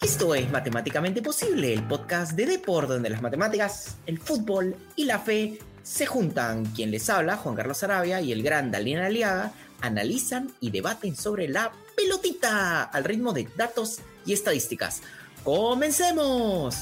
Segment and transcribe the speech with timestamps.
[0.00, 5.18] Esto es Matemáticamente Posible, el podcast de Deport, donde las matemáticas, el fútbol y la
[5.18, 6.64] fe se juntan.
[6.72, 9.52] Quien les habla, Juan Carlos Arabia y el gran Dalina Aliaga,
[9.82, 15.02] analizan y debaten sobre la pelotita al ritmo de datos y estadísticas.
[15.44, 16.76] ¡Comencemos!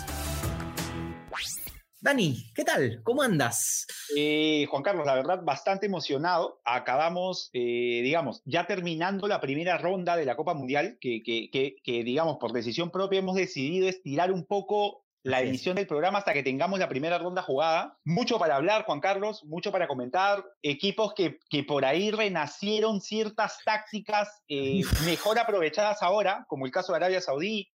[2.00, 3.00] Dani, ¿qué tal?
[3.02, 3.84] ¿Cómo andas?
[4.16, 6.60] Eh, Juan Carlos, la verdad, bastante emocionado.
[6.64, 12.04] Acabamos, eh, digamos, ya terminando la primera ronda de la Copa Mundial, que, que, que,
[12.04, 16.44] digamos, por decisión propia hemos decidido estirar un poco la emisión del programa hasta que
[16.44, 17.98] tengamos la primera ronda jugada.
[18.04, 20.44] Mucho para hablar, Juan Carlos, mucho para comentar.
[20.62, 26.92] Equipos que, que por ahí renacieron ciertas tácticas eh, mejor aprovechadas ahora, como el caso
[26.92, 27.72] de Arabia Saudí,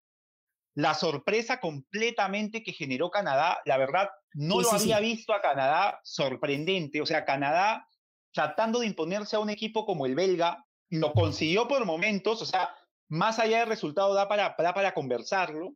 [0.75, 7.01] la sorpresa completamente que generó Canadá, la verdad, no lo había visto a Canadá sorprendente.
[7.01, 7.89] O sea, Canadá
[8.33, 12.75] tratando de imponerse a un equipo como el belga, lo consiguió por momentos, o sea,
[13.09, 15.75] más allá del resultado da para, para conversarlo.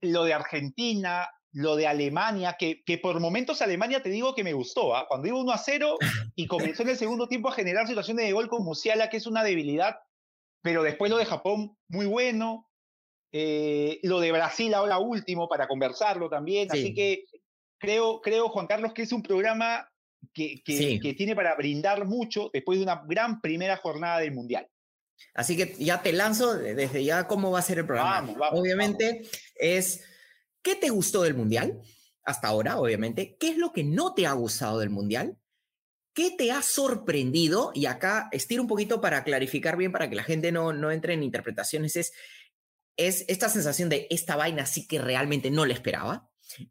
[0.00, 4.52] Lo de Argentina, lo de Alemania, que, que por momentos Alemania te digo que me
[4.52, 5.06] gustó, ¿ah?
[5.08, 5.98] cuando iba 1 a 0
[6.34, 9.26] y comenzó en el segundo tiempo a generar situaciones de gol con Musiala, que es
[9.26, 10.00] una debilidad,
[10.62, 12.70] pero después lo de Japón, muy bueno,
[13.32, 16.68] eh, lo de Brasil ahora último para conversarlo también.
[16.70, 17.24] Así que
[17.78, 19.88] creo, creo, Juan Carlos, que es un programa
[20.32, 24.68] que, que, tiene para brindar mucho después de una gran primera jornada del Mundial.
[25.34, 28.34] Así que ya te lanzo desde ya cómo va a ser el programa.
[28.52, 29.22] obviamente
[29.54, 30.04] es,
[30.62, 31.80] ¿qué te gustó del Mundial?
[32.24, 33.36] Hasta ahora, obviamente.
[33.38, 35.38] ¿Qué es lo que no te ha gustado del Mundial?
[36.14, 37.72] ¿Qué te ha sorprendido?
[37.74, 41.14] Y acá estiro un poquito para clarificar bien, para que la gente no, no entre
[41.14, 41.96] en interpretaciones.
[41.96, 42.12] Es
[42.96, 46.30] es esta sensación de esta vaina sí que realmente no le esperaba.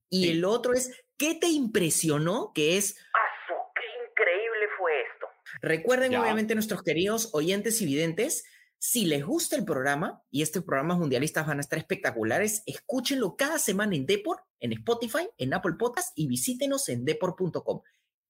[0.10, 2.52] Y el otro es, ¿qué te impresionó?
[2.54, 2.94] Que es...
[2.94, 5.28] ¡Qué increíble fue esto!
[5.62, 8.44] Recuerden, obviamente, nuestros queridos oyentes y videntes,
[8.84, 13.60] si les gusta el programa y estos programas mundialistas van a estar espectaculares, escúchenlo cada
[13.60, 17.82] semana en Deport, en Spotify, en Apple Podcasts y visítenos en deport.com.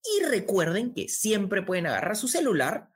[0.04, 2.90] Y recuerden que siempre pueden agarrar su celular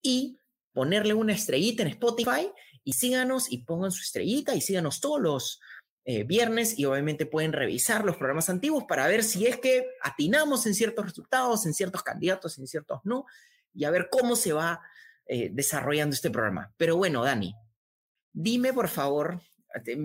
[0.00, 0.38] y
[0.72, 2.50] ponerle una estrellita en Spotify
[2.88, 5.60] y síganos y pongan su estrellita y síganos todos los
[6.06, 10.64] eh, viernes y obviamente pueden revisar los programas antiguos para ver si es que atinamos
[10.64, 13.26] en ciertos resultados, en ciertos candidatos, en ciertos no,
[13.74, 14.80] y a ver cómo se va
[15.26, 16.72] eh, desarrollando este programa.
[16.78, 17.54] Pero bueno, Dani,
[18.32, 19.38] dime por favor,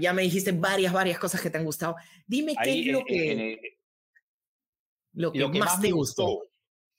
[0.02, 1.96] ya me dijiste varias, varias cosas que te han gustado,
[2.28, 3.78] dime qué es lo que,
[5.14, 6.50] lo que, más, te gustó.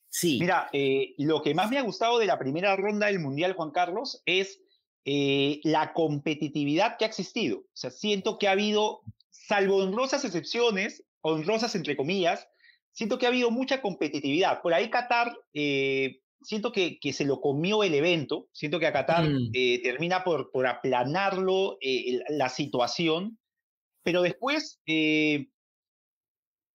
[0.09, 0.39] Sí.
[0.41, 3.71] Mira, eh, lo que más me ha gustado de la primera ronda del Mundial, Juan
[3.71, 4.64] Carlos, es
[5.05, 7.59] eh, la competitividad que ha existido.
[7.59, 12.49] O sea, siento que ha habido, salvo honrosas excepciones, honrosas entre comillas,
[12.93, 14.63] siento que ha habido mucha competitividad.
[14.63, 18.93] Por ahí Qatar, eh, siento que, que, se lo comió el evento, siento que a
[18.93, 19.51] Qatar mm.
[19.53, 21.79] eh, termina por, por aplanarlo
[22.29, 23.39] la situación,
[24.03, 24.81] pero después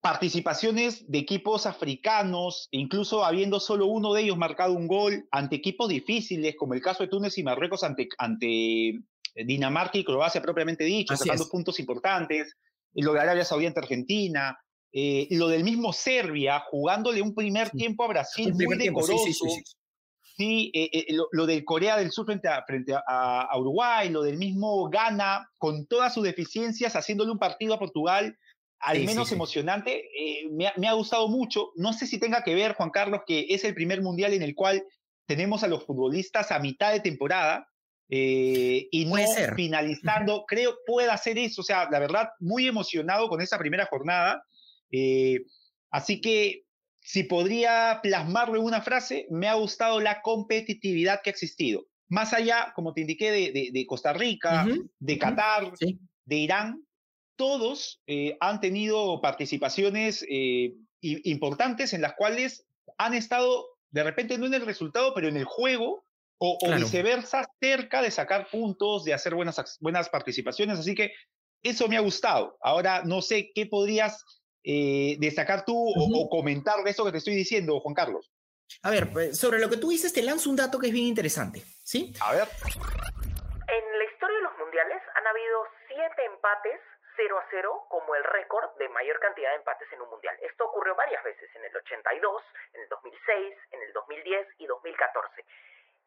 [0.02, 5.90] participaciones de equipos africanos, incluso habiendo solo uno de ellos marcado un gol ante equipos
[5.90, 9.02] difíciles, como el caso de Túnez y Marruecos ante, ante
[9.36, 12.56] Dinamarca y Croacia propiamente dicho, sacando puntos importantes,
[12.94, 14.58] lo de Arabia Saudí ante Argentina,
[14.92, 19.46] eh, lo del mismo Serbia, jugándole un primer tiempo a Brasil muy decoroso.
[20.38, 24.38] Sí, eh, eh, lo, del Corea del Sur frente, a, frente a, Uruguay, lo del
[24.38, 28.38] mismo Ghana, con todas sus deficiencias, haciéndole un partido a Portugal
[28.80, 31.72] al menos emocionante, eh, me, ha, gustado mucho.
[31.76, 34.56] No sé si tenga que ver, Juan Carlos, que es el primer mundial en el
[34.56, 34.84] cual
[35.26, 37.68] tenemos a los futbolistas a mitad de temporada
[38.10, 39.18] eh, y no
[39.56, 40.46] finalizando.
[40.48, 41.62] Creo pueda hacer eso.
[41.62, 44.44] O sea, la verdad, muy emocionado con esa primera jornada.
[44.92, 45.42] Eh,
[45.92, 46.64] así que,
[47.02, 51.86] si podría plasmarlo en una frase, me ha gustado la competitividad que ha existido.
[52.08, 54.66] Más allá, como te indiqué, de, Costa Rica,
[55.00, 55.72] de Qatar,
[56.26, 56.84] de Irán,
[57.40, 62.68] todos eh, han tenido participaciones eh, importantes en las cuales
[62.98, 66.04] han estado, de repente no en el resultado, pero en el juego,
[66.38, 70.80] o, viceversa, cerca de sacar puntos, de hacer buenas, buenas participaciones.
[70.80, 71.14] Así que
[71.64, 72.58] eso me ha gustado.
[72.62, 74.26] Ahora no sé qué podrías
[74.66, 78.30] eh, destacar tú o, comentar de eso que te estoy diciendo, Juan Carlos.
[78.84, 81.64] A ver, sobre lo que tú dices, te lanzo un dato que es bien interesante.
[81.84, 82.12] ¿Sí?
[82.20, 82.48] A ver.
[82.68, 86.80] En la historia de los mundiales han habido siete empates
[87.20, 90.38] 0 a 0 como el récord de mayor cantidad de empates en un mundial.
[90.42, 92.44] Esto ocurrió varias veces, en el 82,
[92.74, 95.46] en el 2006, en el 2010 y 2014.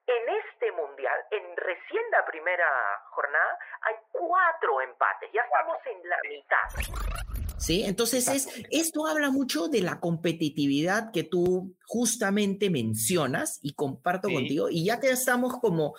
[0.06, 2.66] En este mundial, en recién la primera
[3.10, 7.58] jornada, hay cuatro empates, ya estamos en la mitad.
[7.58, 14.28] Sí, entonces es, esto habla mucho de la competitividad que tú justamente mencionas y comparto
[14.30, 14.68] contigo.
[14.70, 15.94] Y ya que estamos como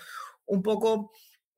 [0.45, 1.11] un poco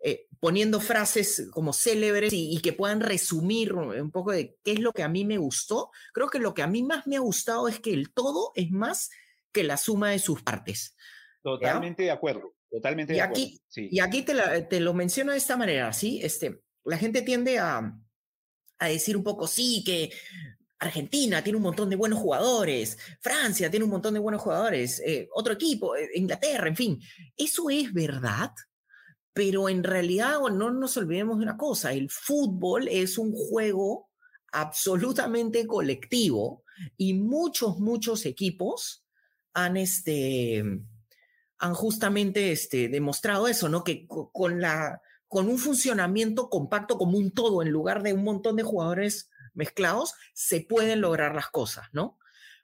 [0.08, 4.92] eh, poniendo frases como célebres y, que puedan resumir un poco de qué es lo
[4.92, 5.90] que a mí me gustó.
[6.14, 8.70] Creo que lo que a mí más me ha gustado es que el todo es
[8.70, 9.10] más
[9.52, 10.96] que la suma de sus partes.
[11.42, 13.50] Totalmente de acuerdo, totalmente de acuerdo.
[13.76, 14.36] Y aquí te,
[14.70, 16.20] te, lo menciono de esta manera, ¿sí?
[16.22, 17.98] Este, la gente tiende a,
[18.78, 20.12] a decir un poco, sí, que
[20.78, 25.28] Argentina tiene un montón de buenos jugadores, Francia tiene un montón de buenos jugadores, eh,
[25.34, 27.02] otro equipo, eh, Inglaterra, en fin.
[27.36, 28.52] Eso es verdad,
[29.36, 34.10] pero en realidad no nos olvidemos de una cosa, el fútbol es un juego
[34.54, 36.64] absolutamente colectivo
[36.96, 39.06] y muchos, muchos equipos
[39.54, 40.64] han, este,
[41.58, 43.84] han justamente este, demostrado eso, ¿no?
[43.84, 48.56] Que con, la, con un funcionamiento compacto como un todo, en lugar de un montón
[48.56, 52.18] de jugadores mezclados, se pueden lograr las cosas, ¿no?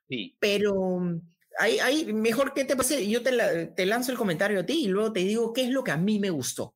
[0.08, 0.38] Sí.
[0.40, 1.20] Pero
[1.60, 5.14] ahí, mejor que te pase, yo te, te, lanzo el comentario a ti y luego
[5.14, 6.76] te digo qué es lo que a mí me gustó.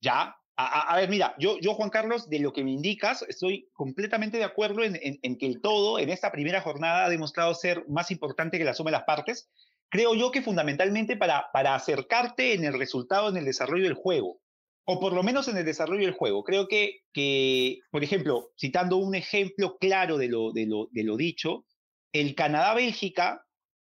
[0.00, 4.38] Ya, a, ver, mira, yo, yo, Juan Carlos, de lo que me indicas, estoy completamente
[4.38, 8.10] de acuerdo en, en, que el todo en esta primera jornada ha demostrado ser más
[8.10, 9.50] importante que la suma de las partes.
[9.90, 14.40] Creo yo que fundamentalmente para, para acercarte en el resultado, en el desarrollo del juego
[14.88, 16.44] o por lo menos en el desarrollo del juego.
[16.44, 21.16] Creo que, que por ejemplo, citando un ejemplo claro de lo, de lo, de lo
[21.16, 21.66] dicho,
[22.12, 23.44] el Canadá-Bélgica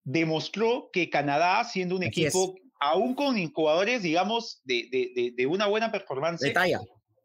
[0.06, 5.90] demostró que Canadá, siendo un equipo, aún con jugadores, digamos, de, de, de, una buena
[5.90, 6.54] performance,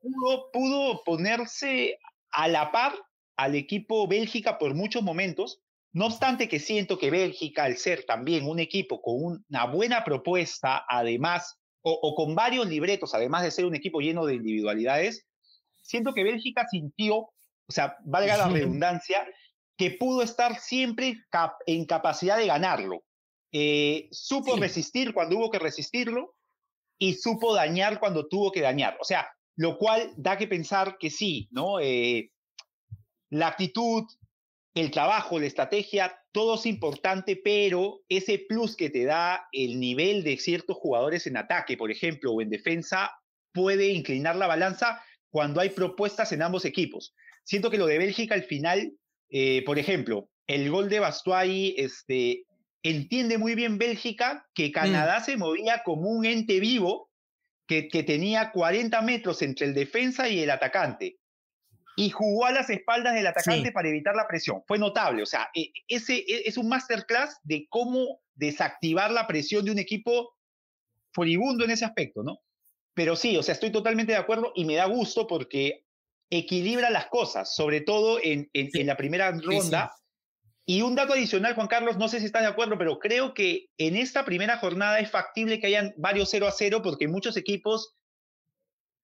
[0.02, 2.00] pudo, pudo ponerse
[2.32, 2.94] a la par
[3.38, 5.62] al equipo Bélgica por muchos momentos.
[5.94, 10.84] No obstante que siento que Bélgica, al ser también un equipo con una buena propuesta,
[10.90, 15.28] además o, con varios libretos, además de ser un equipo lleno de individualidades,
[15.82, 19.24] siento que Bélgica sintió, o sea, valga la redundancia,
[19.82, 21.26] que pudo estar siempre
[21.66, 23.04] en capacidad de ganarlo.
[23.52, 26.36] Eh, supo resistir cuando hubo que resistirlo
[27.00, 28.96] y supo dañar cuando tuvo que dañar.
[29.02, 31.80] O sea, lo cual da que pensar que sí, ¿no?
[31.80, 32.30] Eh,
[33.32, 34.04] la actitud,
[34.76, 40.24] el trabajo, la estrategia, todo es importante, pero ese plus que te da el nivel
[40.24, 43.16] de ciertos jugadores en ataque, por ejemplo, o en defensa,
[43.52, 47.16] puede inclinar la balanza cuando hay propuestas en ambos equipos.
[47.44, 48.94] Siento que lo de Bélgica al final,
[49.32, 52.44] eh, por ejemplo, el gol de Bastuay, este,
[52.84, 54.72] entiende muy bien Bélgica que mm.
[54.72, 57.10] Canadá se movía como un ente vivo
[57.68, 61.18] que, que tenía 40 metros entre el defensa y el atacante
[61.96, 64.64] y jugó a las espaldas del atacante para evitar la presión.
[64.68, 69.66] Fue notable, o sea, e, ese e, es un masterclass de cómo desactivar la presión
[69.66, 70.36] de un equipo
[71.14, 72.40] furibundo en ese aspecto, ¿no?
[72.94, 75.81] Pero sí, o sea, estoy totalmente de acuerdo y me da gusto porque
[76.32, 79.92] equilibra las cosas, sobre todo en, en, la primera ronda.
[80.66, 83.68] Y un dato adicional, Juan Carlos, no sé si estás de acuerdo, pero creo que
[83.78, 87.96] en esta primera jornada es factible que hayan varios 0 a 0 porque muchos equipos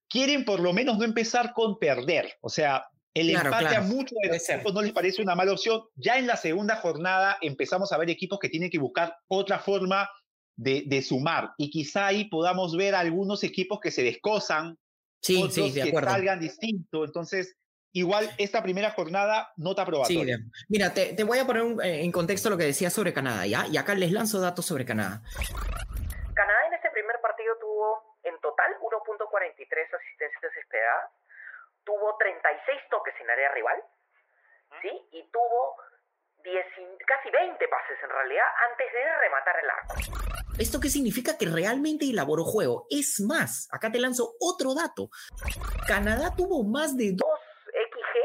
[0.09, 2.33] quieren por lo menos no empezar con perder.
[2.41, 5.81] O sea, el empate a muchos de los equipos no les parece una mala opción.
[5.95, 10.09] Ya en la segunda jornada empezamos a ver equipos que tienen que buscar otra forma
[10.56, 11.51] de, sumar.
[11.57, 14.77] Y quizá ahí podamos ver algunos equipos que se descosan,
[15.22, 17.06] sí, otros que salgan distinto.
[17.06, 17.56] Entonces,
[17.92, 20.38] igual esta primera jornada no te probatoria.
[20.38, 23.46] Sí, mira, te, te, voy a poner eh, en contexto lo que decía sobre Canadá,
[23.46, 23.66] ¿ya?
[23.68, 25.22] Y acá les lanzo datos sobre Canadá.
[26.34, 31.12] Canadá en este primer partido tuvo en total 1.43 asistencias esperadas,
[31.84, 33.84] tuvo 36 toques en área rival,
[34.82, 34.91] ¿sí?
[35.12, 35.75] Y tuvo
[36.48, 36.66] 10,
[37.06, 39.96] casi 20 pases en realidad antes de rematar el arco.
[40.58, 41.38] ¿Esto qué significa?
[41.38, 42.88] Que realmente elaboró juego.
[42.89, 45.10] Es más, acá te lanzo otro dato.
[45.88, 48.16] Canadá tuvo más de 2 XG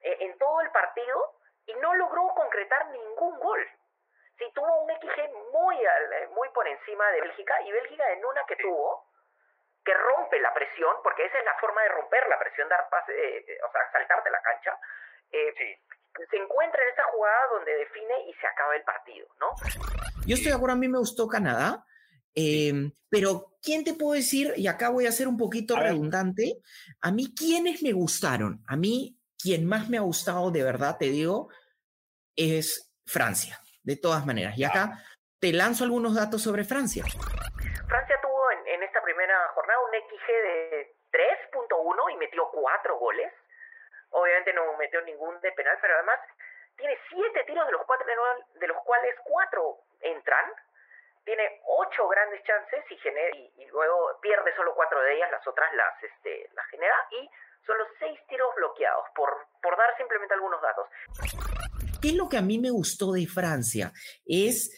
[0.00, 1.18] eh, en todo el partido
[1.66, 3.60] y no logró concretar ningún gol.
[4.38, 5.18] Sí, tuvo un XG
[5.52, 9.12] muy, eh, muy por encima de Bélgica y Bélgica en una que tuvo
[9.84, 13.12] que rompe la presión, porque esa es la forma de romper la presión, dar pase,
[13.12, 14.78] eh, eh, o sea, saltarte la cancha,
[15.32, 15.54] eh,
[16.30, 19.46] se encuentra en esa jugada donde define y se acaba el partido, ¿no?
[20.26, 21.84] Yo estoy de acuerdo, a mí me gustó Canadá,
[22.34, 24.52] em, pero ¿quién te puedo decir?
[24.56, 26.58] Y acá voy a ser un poquito redundante.
[27.00, 28.62] A mí, ¿quiénes me gustaron?
[28.68, 31.48] A mí, quien más me ha gustado, de verdad, te digo,
[32.36, 34.56] es Francia, de todas maneras.
[34.56, 35.02] Y acá
[35.40, 37.04] te lanzo algunos datos sobre Francia.
[37.04, 43.32] Francia tuvo en, esta primera jornada un XG de 3.1 y metió cuatro goles.
[44.12, 46.20] Obviamente no metió ningún de penal, pero además
[46.76, 48.06] tiene siete tiros de los, cuatro,
[48.54, 50.52] de los cuales cuatro entran.
[51.24, 55.72] Tiene ocho grandes chances y, genera, y, luego pierde solo cuatro de ellas, las otras
[55.74, 56.96] las, este, las genera.
[57.12, 57.30] Y
[57.64, 59.30] son los seis tiros bloqueados, por,
[59.62, 60.88] por dar simplemente algunos datos.
[62.00, 63.92] ¿Qué es lo que a mí me gustó de Francia?
[64.26, 64.74] Es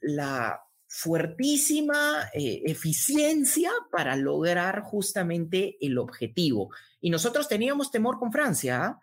[0.00, 0.65] la
[0.96, 6.70] fuertísima eh, eficiencia para lograr justamente el objetivo.
[7.00, 9.00] Y nosotros teníamos temor con Francia, ¿ah?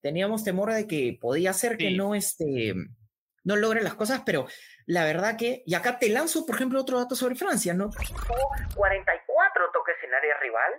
[0.00, 2.72] teníamos temor de que podía ser que no, este,
[3.44, 4.46] no logre las cosas, pero
[4.86, 7.90] la verdad que, y acá te lanzo, por ejemplo, otro dato sobre Francia, ¿no?
[8.74, 10.72] 44 toques en área rival,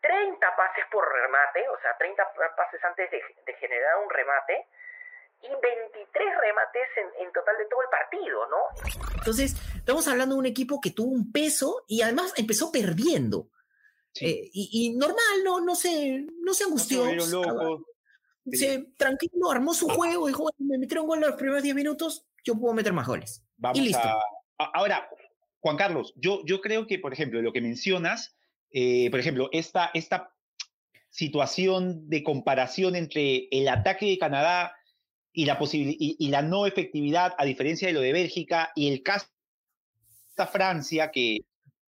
[0.00, 2.22] 30 pases por remate, o sea, 30
[2.56, 4.66] pases antes de, de generar un remate,
[5.44, 6.88] y 23 remates
[7.20, 9.16] en, total de todo el partido, ¿no?
[9.18, 13.50] Entonces, estamos hablando de un equipo que tuvo un peso y además empezó perdiendo.
[14.20, 17.04] Eh, y, normal, no, no se, no se angustió.
[18.52, 22.54] se, tranquilo, armó su juego, dijo, me metieron gol en los primeros 10 minutos, yo
[22.54, 23.44] puedo meter más goles.
[23.56, 24.08] Vamos y listo.
[24.58, 25.08] ahora,
[25.60, 28.36] Juan Carlos, yo, yo creo que, por ejemplo, lo que mencionas,
[28.70, 30.32] eh, por ejemplo, esta, esta
[31.10, 34.76] situación de comparación entre el ataque de Canadá
[35.34, 39.26] y la, y, la no efectividad, a diferencia de lo de Bélgica, y el caso
[40.38, 41.40] de Francia, que,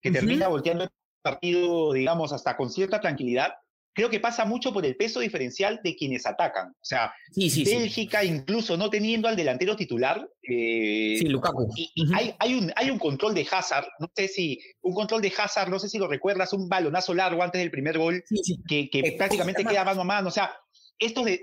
[0.02, 0.90] que termina volteando el
[1.22, 3.54] partido, digamos, hasta con cierta tranquilidad,
[3.94, 6.70] creo que pasa mucho por el peso diferencial de quienes atacan.
[6.70, 10.28] O sea, Bélgica, incluso no teniendo al delantero titular.
[10.42, 11.68] Eh, sí, Lukaku.
[11.76, 15.32] Y, hay, hay, un, hay un control de Hazard, no sé si, un control de
[15.38, 18.22] Hazard, no sé si lo recuerdas, un balonazo largo antes del primer gol,
[18.68, 20.28] que, que prácticamente queda mano a mano.
[20.28, 20.50] O sea,
[20.98, 21.40] estos de,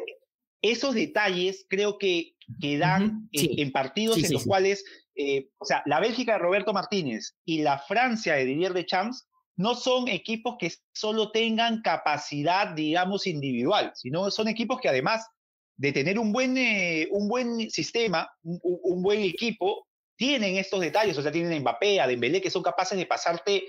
[0.63, 4.83] esos detalles creo que, que dan en, partidos en los cuales,
[5.15, 9.75] eh, o sea, la Bélgica de Roberto Martínez y la Francia de Didier Deschamps no
[9.75, 15.27] son equipos que solo tengan capacidad, digamos, individual, sino son equipos que además
[15.75, 21.21] de tener un buen, eh, un buen sistema, un, buen equipo, tienen estos detalles, o
[21.21, 23.65] sea, tienen a Mbappé, a Dembélé, que son capaces de pasarte,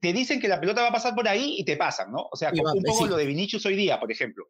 [0.00, 2.28] te dicen que la pelota va a pasar por ahí y te pasan, ¿no?
[2.30, 4.44] O sea, un poco lo de Vinicius hoy día, por ejemplo.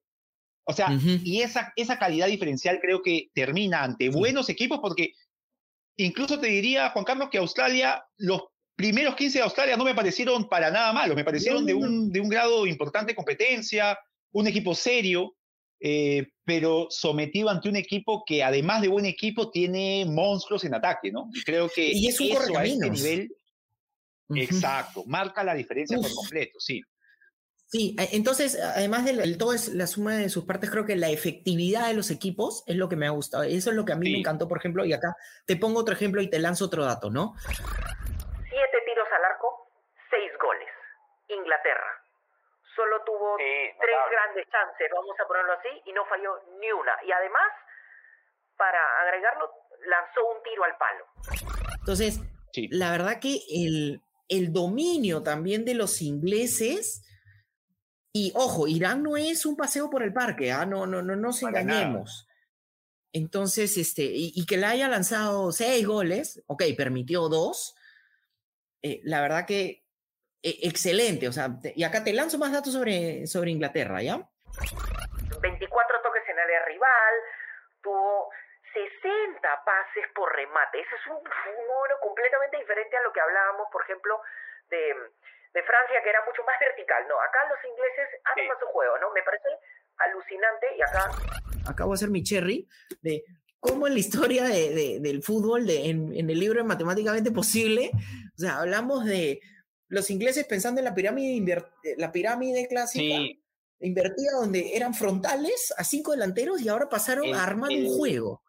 [0.67, 0.89] O sea,
[1.23, 5.13] y esa, esa calidad diferencial creo que termina ante buenos equipos porque
[5.97, 8.45] incluso te diría, Juan Carlos, que Australia, los
[8.75, 12.21] primeros 15 de Australia no me parecieron para nada malos, me parecieron de un, de
[12.21, 13.99] un grado importante de competencia,
[14.33, 15.37] un equipo serio,
[15.81, 21.13] eh, pero sometido ante un equipo que además de buen equipo tiene monstruos en ataque,
[21.13, 21.29] ¿no?
[21.33, 23.37] Y creo que y es un eso a este nivel,
[24.35, 26.81] exacto, marca la diferencia por completo, sí.
[27.75, 31.89] Sí, entonces, además del todo es la suma de sus partes, creo que la efectividad
[31.89, 33.43] de los equipos es lo que me ha gustado.
[33.43, 35.93] Eso es lo que a mí me encantó, por ejemplo, y acá te pongo otro
[35.93, 37.35] ejemplo y te lanzo otro dato, ¿no?
[37.49, 39.67] Siete tiros al arco,
[40.09, 40.69] seis goles.
[41.27, 41.99] Inglaterra.
[42.77, 46.93] Solo tuvo tres grandes chances, vamos a ponerlo así, y no falló ni una.
[47.05, 47.51] Y además,
[48.57, 49.51] para agregarlo,
[49.85, 51.07] lanzó un tiro al palo.
[51.81, 52.21] Entonces,
[52.71, 57.01] la verdad que el, el dominio también de los ingleses
[58.17, 60.65] y ojo, Irán no es un paseo por el parque, ¿ah?
[60.65, 62.29] no, no, no nos engañemos.
[63.13, 67.75] Entonces, este, y, que le haya lanzado seis goles, ok, permitió dos,
[68.83, 69.83] eh, la verdad que
[70.45, 74.23] e, excelente, o sea, y acá te lanzo más datos sobre, sobre Inglaterra, ¿ya?
[75.43, 77.15] 24 toques en área rival,
[77.83, 78.31] tuvo
[78.73, 83.83] 60 pases por remate, ese es un número completamente diferente a lo que hablábamos, por
[83.83, 84.21] ejemplo,
[84.71, 84.95] de
[85.55, 87.07] de Francia, que era mucho más vertical.
[87.09, 89.11] No, acá los ingleses hacen más su juego, ¿no?
[89.13, 89.49] Me parece
[89.97, 91.11] alucinante y acá...
[91.71, 92.69] Acabo de hacer mi cherry
[93.01, 93.25] de
[93.61, 98.39] cómo en la historia de, del fútbol, de, en, el libro de Matemáticamente Posible, o
[98.39, 99.41] sea, hablamos de
[99.89, 101.65] los ingleses pensando en la pirámide,
[101.97, 103.17] la pirámide clásica.
[103.81, 108.43] Invertida donde eran frontales a cinco delanteros y ahora pasaron a armar un juego.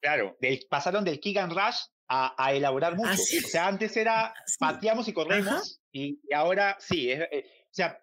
[0.00, 0.36] Claro,
[0.68, 3.12] pasaron del and rush a, elaborar mucho.
[3.12, 7.10] O sea, antes era pateamos y corremos y, ahora sí.
[7.10, 7.98] Eh, o sea,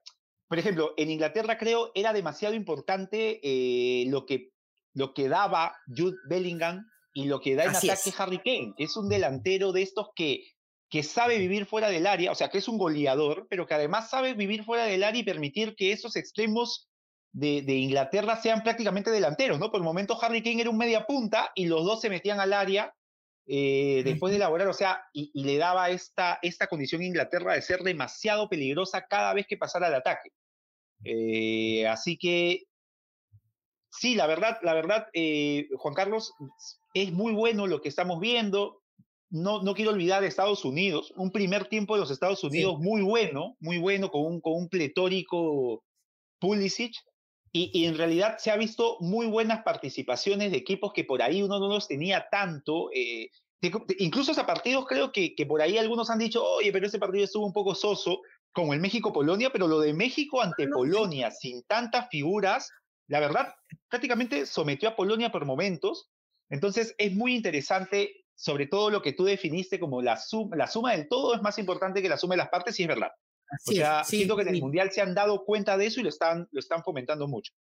[0.47, 4.51] por ejemplo, en Inglaterra creo era demasiado importante eh, lo, que,
[4.93, 9.09] lo que daba Jude Bellingham y lo que da en ataque Harry Kane, es un
[9.09, 10.43] delantero de estos que,
[10.89, 14.09] que sabe vivir fuera del área, o sea, que es un goleador, pero que además
[14.09, 16.89] sabe vivir fuera del área y permitir que esos extremos
[17.33, 19.71] de, de, Inglaterra sean prácticamente delanteros, ¿no?
[19.71, 22.51] Por el momento Harry Kane era un media punta y los dos se metían al
[22.51, 22.93] área
[23.47, 27.61] eh, después de elaborar, o sea, y, le daba esta, esta condición a Inglaterra de
[27.61, 30.31] ser demasiado peligrosa cada vez que pasara el ataque.
[31.03, 32.63] Eh, así que,
[33.89, 36.33] sí, la verdad, la verdad, eh, Juan Carlos,
[36.93, 38.81] es muy bueno lo que estamos viendo.
[39.29, 43.55] No, no quiero olvidar Estados Unidos, un primer tiempo de los Estados Unidos muy bueno,
[43.59, 45.85] muy bueno, con un, con un pletórico
[46.39, 46.93] Pulisic,
[47.53, 51.59] y, en realidad se ha visto muy buenas participaciones de equipos que por ahí uno
[51.59, 52.89] no los tenía tanto.
[52.93, 53.29] Eh,
[53.99, 57.25] incluso a partidos creo que, que por ahí algunos han dicho, oye, pero ese partido
[57.25, 58.21] estuvo un poco soso,
[58.53, 62.69] como el México-Polonia, pero lo de México ante Polonia, sin tantas figuras,
[63.07, 63.53] la verdad,
[63.89, 66.09] prácticamente sometió a Polonia por momentos.
[66.49, 70.93] Entonces es muy interesante sobre todo lo que tú definiste como la suma, la suma
[70.93, 73.11] del todo es más importante que la suma de las partes, y es verdad.
[73.65, 76.09] O sea, siento que en el Mundial se han dado cuenta de eso y lo
[76.09, 77.53] están, lo están fomentando mucho.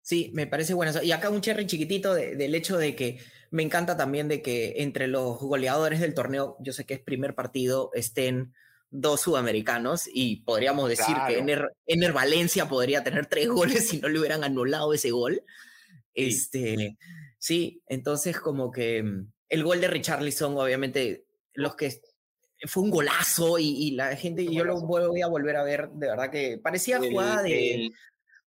[0.00, 3.18] Sí, me parece bueno Y acá un cherry chiquitito del hecho de que
[3.50, 7.34] me encanta también de que entre los goleadores del torneo, yo sé que es primer
[7.34, 8.54] partido, estén
[8.90, 14.18] dos sudamericanos y podríamos decir que Ener, Valencia podría tener tres goles si no le
[14.18, 15.42] hubieran anulado ese gol.
[16.14, 16.96] Este,
[17.38, 22.00] sí, entonces como que mm, el gol de Richarlison, obviamente, los que
[22.66, 26.30] fue un golazo y, la gente, yo lo voy a volver a ver, de verdad
[26.30, 27.90] que parecía jugada de,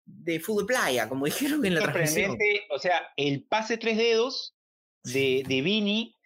[0.05, 2.39] de fútbol playa, como dijeron en la transmisión.
[2.71, 4.55] O sea, el pase tres dedos
[5.03, 6.17] de, de Vini,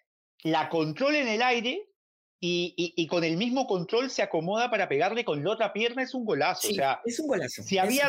[0.43, 1.91] la control en el aire
[2.43, 6.25] y, con el mismo control se acomoda para pegarle con la otra pierna, es un
[6.25, 6.69] golazo.
[6.69, 7.63] o sea, es un golazo.
[7.63, 8.09] Si había,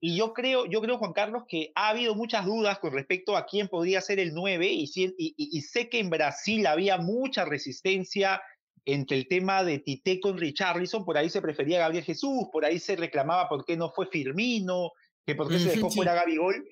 [0.00, 3.46] y, yo creo, yo creo, Juan Carlos, que ha habido muchas dudas con respecto a
[3.46, 8.42] quién podría ser el 9, y, y, sé que en Brasil había mucha resistencia
[8.84, 12.78] entre el tema de Tite con Richarlison, por ahí se prefería Gabriel Jesús, por ahí
[12.78, 14.90] se reclamaba por qué no fue Firmino,
[15.24, 16.64] que por qué se dejó fuera Gabigol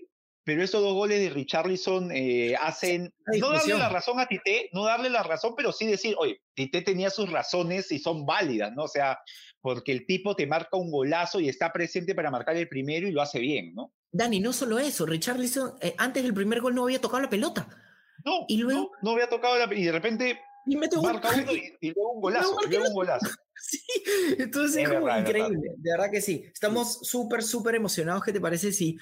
[0.51, 4.85] pero esos dos goles de Richarlison eh, hacen, no darle la razón a Tite, no
[4.85, 8.85] darle la razón, pero sí decir, oye, Tite tenía sus razones y son válidas, ¿no?
[8.85, 9.19] O sea,
[9.61, 13.13] porque el tipo te marca un golazo y está presente para marcar el primero y
[13.13, 13.93] lo hace bien, ¿no?
[14.11, 17.69] Dani, no solo eso, Richarlison eh, antes del primer gol no había tocado la pelota.
[18.25, 21.93] No, y luego, no, había tocado la pelota y de repente y marca uno y,
[21.95, 23.27] luego un golazo, y luego un golazo.
[23.63, 23.79] Sí,
[24.39, 26.47] entonces es, como increíble, de verdad que sí.
[26.51, 28.25] Estamos súper, súper emocionados.
[28.25, 28.97] ¿Qué te parece si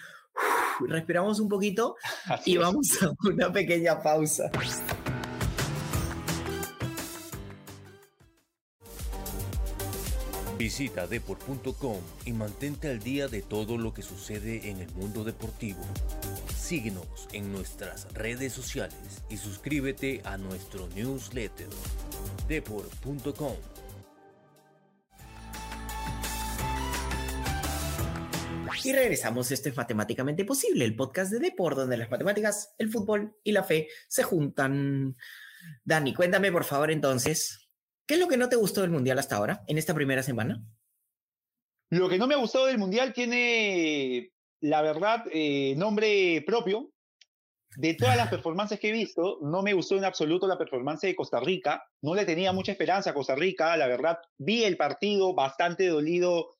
[0.87, 1.97] respiramos un poquito
[2.45, 4.51] y vamos a una pequeña pausa.
[10.59, 15.79] Visita deport.com y mantente al día de todo lo que sucede en el mundo deportivo.
[16.69, 21.67] Síguenos en nuestras redes sociales y suscríbete a nuestro newsletter
[22.47, 23.57] deport.com
[28.85, 33.35] Y regresamos, esto es Matemáticamente Posible, el podcast de Depor, donde las matemáticas, el fútbol
[33.43, 35.17] y la fe se juntan.
[35.85, 37.71] Dani, cuéntame por favor entonces,
[38.07, 40.63] ¿qué es lo que no te gustó del Mundial hasta ahora, en esta primera semana?
[41.89, 46.91] Lo que no me ha gustado del Mundial tiene, la verdad, eh, nombre propio.
[47.77, 51.15] De todas las performances que he visto, no me gustó en absoluto la performance de
[51.15, 51.85] Costa Rica.
[52.03, 53.77] No le tenía mucha esperanza a Costa Rica.
[53.77, 56.57] La verdad, vi el partido bastante dolido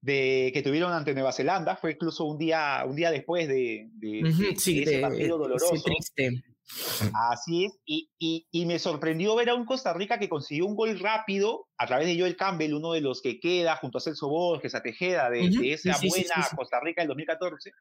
[0.00, 1.76] de, que tuvieron ante Nueva Zelanda.
[1.76, 5.74] Fue incluso un día, un día después de, ese partido doloroso.
[7.30, 7.78] Así es.
[7.84, 8.10] Y,
[8.50, 12.06] y, me sorprendió ver a un Costa Rica que consiguió un gol rápido a través
[12.06, 15.50] de Joel Campbell, uno de los que queda junto a Celso Borges, a Tejeda, de,
[15.72, 17.72] esa buena Costa Rica del 2014.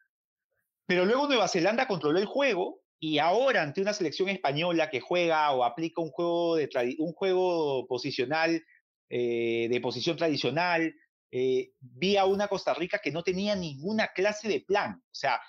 [0.87, 5.51] Pero luego Nueva Zelanda controló el juego y ahora ante una selección española que juega
[5.51, 8.63] o aplica un juego, de un juego posicional,
[9.09, 10.93] eh, de posición tradicional,
[11.31, 15.01] eh, vi a una Costa Rica que no tenía ninguna clase de plan.
[15.01, 15.39] O sea,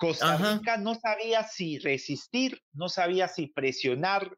[0.00, 4.34] Costa Rica no sabía si resistir, no sabía si presionar,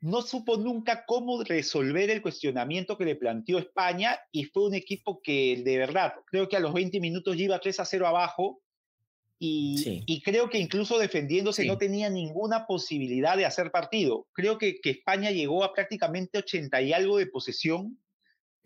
[0.00, 5.20] no supo nunca cómo resolver el cuestionamiento que le planteó España y fue un equipo
[5.22, 8.62] que de verdad, creo que a los 20 minutos iba 3 a 0 abajo
[9.38, 14.26] y, creo que incluso defendiéndose no tenía ninguna posibilidad de hacer partido.
[14.32, 17.98] Creo que, que España llegó a prácticamente 80 y algo de posesión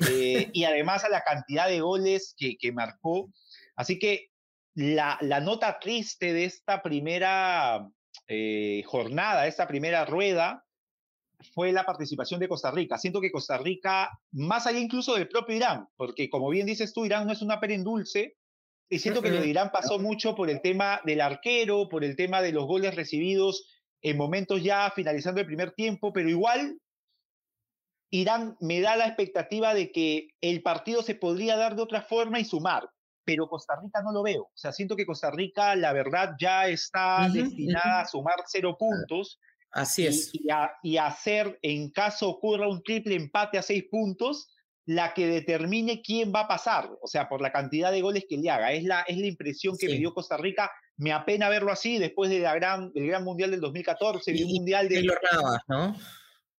[0.08, 3.28] eh, y además a la cantidad de goles que, que marcó.
[3.74, 4.27] Así que
[4.78, 7.84] la, la, nota triste de esta primera
[8.28, 10.64] eh, jornada, esta primera rueda,
[11.52, 12.96] fue la participación de Costa Rica.
[12.96, 17.04] Siento que Costa Rica, más allá incluso del propio Irán, porque como bien dices tú,
[17.04, 18.36] Irán no es una pera dulce,
[18.88, 22.14] y siento que lo de Irán pasó mucho por el tema del arquero, por el
[22.14, 23.66] tema de los goles recibidos
[24.00, 26.78] en momentos ya finalizando el primer tiempo, pero igual
[28.10, 32.38] Irán me da la expectativa de que el partido se podría dar de otra forma
[32.38, 32.88] y sumar,
[33.28, 34.44] pero Costa Rica no lo veo.
[34.44, 39.38] O sea, siento que Costa Rica, la verdad, ya está destinada a sumar cero puntos.
[39.70, 40.30] Así es.
[40.32, 44.48] Y, a, hacer, en caso ocurra un triple empate a seis puntos,
[44.86, 48.38] la que determine quién va a pasar, o sea, por la cantidad de goles que
[48.38, 48.72] le haga.
[48.72, 50.70] Es la, es la impresión que me dio Costa Rica.
[50.96, 54.52] Me apena verlo así después de la gran, del Gran Mundial del 2014, y, un
[54.52, 55.06] Mundial de...
[55.68, 55.94] ¿no?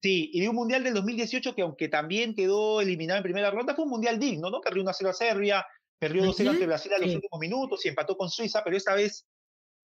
[0.04, 3.74] Sí, y de un Mundial del 2018 que aunque también quedó eliminado en primera ronda,
[3.74, 4.62] fue un Mundial digno, ¿no?
[4.62, 5.66] Perdió 1-0 a Serbia,
[6.00, 9.28] perdió 2-0 ante Brasil a los últimos minutos y empató con Suiza, pero esta vez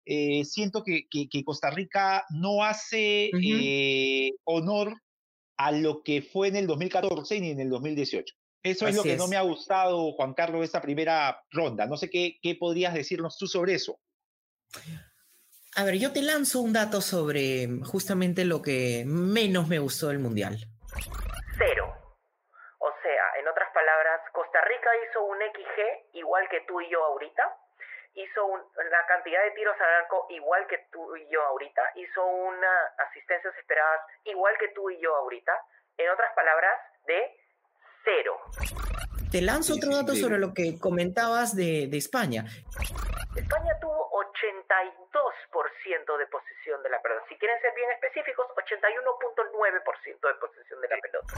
[0.06, 4.94] eh, siento que, que, Costa Rica no hace eh, honor
[5.58, 8.34] a lo que fue en el 2014 ni en el 2018.
[8.64, 11.86] Eso es lo que no me ha gustado, Juan Carlos, de esta primera ronda.
[11.86, 14.00] No sé qué, qué podrías decirnos tú sobre eso.
[15.76, 20.20] A ver, yo te lanzo un dato sobre justamente lo que menos me gustó del
[20.20, 20.58] Mundial.
[21.58, 21.92] Cero.
[22.80, 24.22] O sea, en otras palabras,
[24.84, 27.56] Rica hizo un XG igual que tú y yo ahorita,
[28.16, 32.68] hizo una cantidad de tiros al arco igual que tú y yo ahorita, hizo una
[33.08, 35.54] asistencias esperadas igual que tú y yo ahorita,
[35.98, 36.74] en otras palabras,
[37.06, 37.40] de
[38.04, 38.38] cero.
[39.32, 42.44] Te lanzo otro dato sobre lo que comentabas de, de España.
[43.36, 47.24] España tuvo 82% de posesión de la pelota.
[47.30, 51.34] Si quieren ser bien específicos, 81.9% de posesión de la pelota.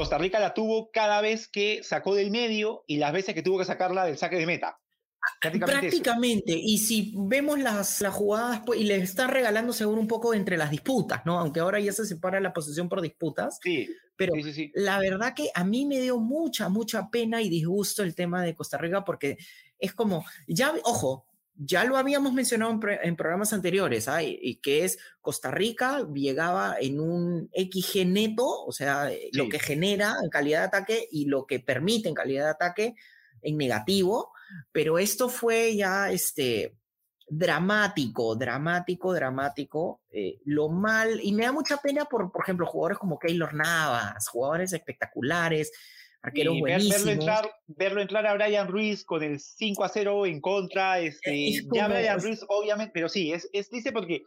[0.00, 3.58] Costa Rica la tuvo cada vez que sacó del medio y las veces que tuvo
[3.58, 4.80] que sacarla del saque de meta.
[5.42, 10.32] Prácticamente, y si vemos las, las jugadas, pues, y le están regalando según un poco
[10.32, 11.38] entre las disputas, ¿no?
[11.38, 13.58] Aunque ahora ya se separa la posesión por disputas.
[13.62, 14.72] Sí, pero sí, sí, sí.
[14.74, 18.54] la verdad que a mí me dio mucha, mucha pena y disgusto el tema de
[18.54, 19.36] Costa Rica porque
[19.78, 24.22] es como, ya, ojo, ya lo habíamos mencionado en, en programas anteriores, ¿ah?
[24.22, 29.30] y que es Costa Rica llegaba en un XG neto, o sea, sí.
[29.32, 32.94] lo que genera en calidad de ataque y lo que permite en calidad de ataque
[33.42, 34.32] en negativo,
[34.72, 36.76] pero esto fue ya este,
[37.30, 42.98] dramático, dramático, dramático, eh, lo mal, y me da mucha pena por, por ejemplo, jugadores
[42.98, 45.70] como Keylor Navas, jugadores espectaculares,
[46.34, 46.62] y.
[46.62, 51.48] Verlo entrar, verlo entrar a Brian Ruiz con el 5 a 0 en contra, este,
[51.48, 54.22] es ya Brian Ruiz, obviamente, pero sí, es, es triste porque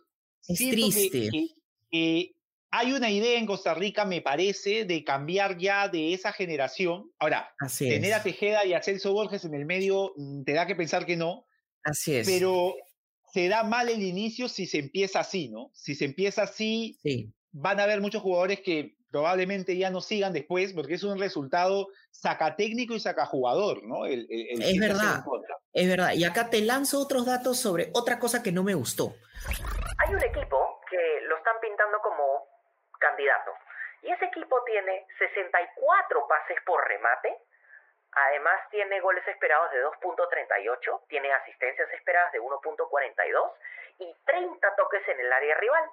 [0.48, 1.10] es triste.
[1.10, 1.48] Que, que,
[1.92, 2.36] que,
[2.76, 7.12] hay una idea en Costa Rica, me parece, de cambiar ya de esa generación.
[7.20, 8.16] Ahora, Así tener es.
[8.16, 11.16] a Tejeda y a Celso Borges en el medio mm, te da que pensar que
[11.16, 11.46] no.
[11.84, 12.28] Así es.
[12.28, 12.74] Pero
[13.32, 15.70] se da mal el inicio si se empieza así, ¿no?
[15.76, 17.32] Si se empieza así, sí.
[17.52, 21.90] van a haber muchos jugadores que probablemente ya no sigan después, porque es un resultado
[22.10, 24.08] saca técnico y saca jugador, ¿no?
[24.08, 25.24] El, el, el es verdad,
[25.72, 26.14] es verdad.
[26.14, 29.14] Y acá te lanzo otros datos sobre otra cosa que no me gustó.
[30.00, 32.48] Hay un equipo que lo están pintando como
[33.00, 33.52] candidato.
[34.02, 37.38] Y ese equipo tiene 64 pases por remate,
[38.12, 43.52] además tiene goles esperados de 2.38, tiene asistencias esperadas de 1.42
[44.00, 45.86] y 30 toques en el área rival,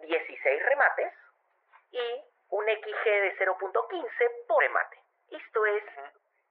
[0.00, 1.12] 16 remates
[1.94, 2.06] y
[2.50, 3.56] un XG de 0.15
[4.48, 4.96] por remate.
[5.30, 5.82] Esto es,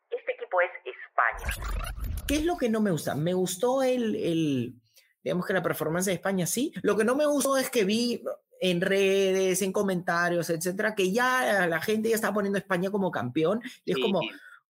[0.09, 2.15] este equipo es España.
[2.27, 3.15] ¿Qué es lo que no me gusta?
[3.15, 4.73] Me gustó el, el
[5.23, 6.73] digamos que la performance de España sí.
[6.81, 8.23] Lo que no me gustó es que vi
[8.61, 13.11] en redes, en comentarios, etcétera, que ya la gente ya está poniendo a España como
[13.11, 13.61] campeón.
[13.83, 14.01] Y es sí.
[14.01, 14.21] como,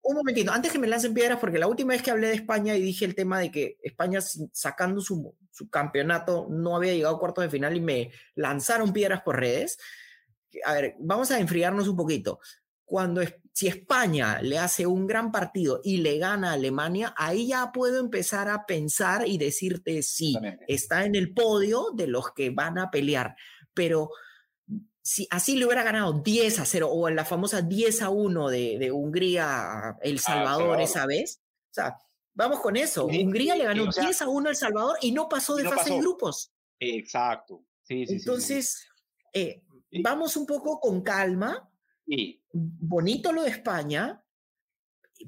[0.03, 2.75] un momentito, antes que me lancen piedras, porque la última vez que hablé de España
[2.75, 7.19] y dije el tema de que España sacando su, su campeonato no había llegado a
[7.19, 9.79] cuartos de final y me lanzaron piedras por redes.
[10.65, 12.39] A ver, vamos a enfriarnos un poquito.
[12.85, 13.21] Cuando
[13.53, 17.99] si España le hace un gran partido y le gana a Alemania, ahí ya puedo
[17.99, 20.35] empezar a pensar y decirte sí,
[20.67, 23.35] está en el podio de los que van a pelear
[23.73, 24.11] pero
[25.01, 28.49] si así le hubiera ganado 10 a 0 o en la famosa 10 a 1
[28.49, 31.97] de, de Hungría a El Salvador ah, esa vez, o sea,
[32.33, 33.07] vamos con eso.
[33.09, 35.55] Sí, Hungría le ganó o sea, 10 a 1 a El Salvador y no pasó
[35.55, 35.93] de no fase pasó.
[35.95, 36.53] de grupos.
[36.79, 37.65] Exacto.
[37.83, 38.87] Sí, sí, Entonces,
[39.33, 39.61] eh,
[40.01, 41.69] vamos un poco con calma.
[42.51, 44.23] Bonito lo de España,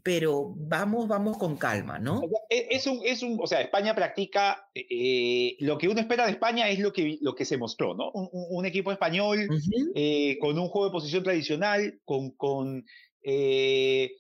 [0.04, 2.22] pero vamos, vamos con calma, ¿no?
[2.50, 6.70] Es un, es un, o sea, España practica, eh, lo que uno espera de España
[6.70, 8.12] es lo que, lo que se mostró, ¿no?
[8.12, 9.92] Un, un equipo español uh -huh.
[9.96, 12.86] eh, con un juego de posición tradicional, con, con
[13.24, 14.18] eh,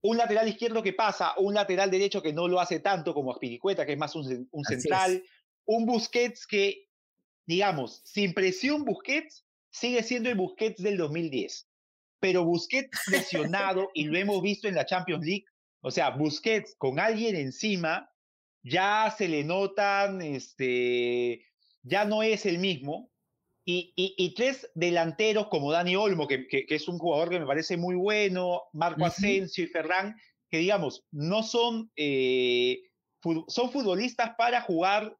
[0.00, 3.84] un lateral izquierdo que pasa, un lateral derecho que no lo hace tanto como Aspiricueta,
[3.84, 5.22] que es más un, un central,
[5.66, 6.88] un Busquets que,
[7.46, 9.43] digamos, sin presión Busquets
[9.74, 11.68] sigue siendo el Busquets del 2010
[12.24, 15.44] pero Busquets presionado, y lo hemos visto en la Champions League,
[15.82, 18.10] o sea, Busquets con alguien encima,
[18.62, 21.44] ya se le notan, este,
[21.82, 23.10] ya no es el mismo,
[23.66, 27.40] y, y, y tres delanteros como Dani Olmo, que, que, que, es un jugador que
[27.40, 29.08] me parece muy bueno, Marco uh -huh.
[29.08, 30.16] Asensio y Ferran,
[30.50, 32.84] que digamos, no son, eh,
[33.48, 35.14] son futbolistas para jugar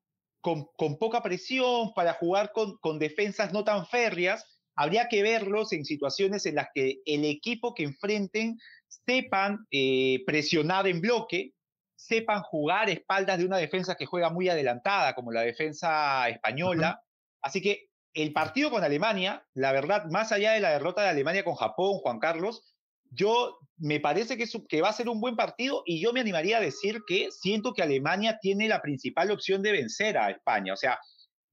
[0.44, 4.44] con, con, poca presión, para jugar con, con defensas no tan férreas,
[4.76, 10.86] habría que verlos en situaciones en las que el equipo que enfrenten sepan eh, presionar
[10.86, 11.54] en bloque,
[11.96, 16.90] sepan jugar espaldas de una defensa que juega muy adelantada, como la defensa española.
[16.90, 17.38] Uh -huh.
[17.40, 21.42] Así que el partido con Alemania, la verdad, más allá de la derrota de Alemania
[21.42, 22.73] con Japón, Juan Carlos,
[23.14, 26.58] yo me parece que, que va a ser un buen partido y yo me animaría
[26.58, 30.72] a decir que siento que Alemania tiene la principal opción de vencer a España.
[30.72, 30.98] O sea,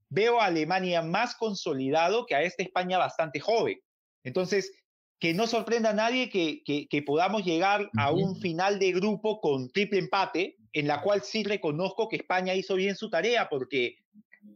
[0.09, 3.79] veo a Alemania más consolidado que a esta España bastante joven.
[4.23, 4.71] Entonces,
[5.19, 9.39] que no sorprenda a nadie que, que, que podamos llegar a un final de grupo
[9.39, 13.97] con triple empate, en la cual sí reconozco que España hizo bien su tarea porque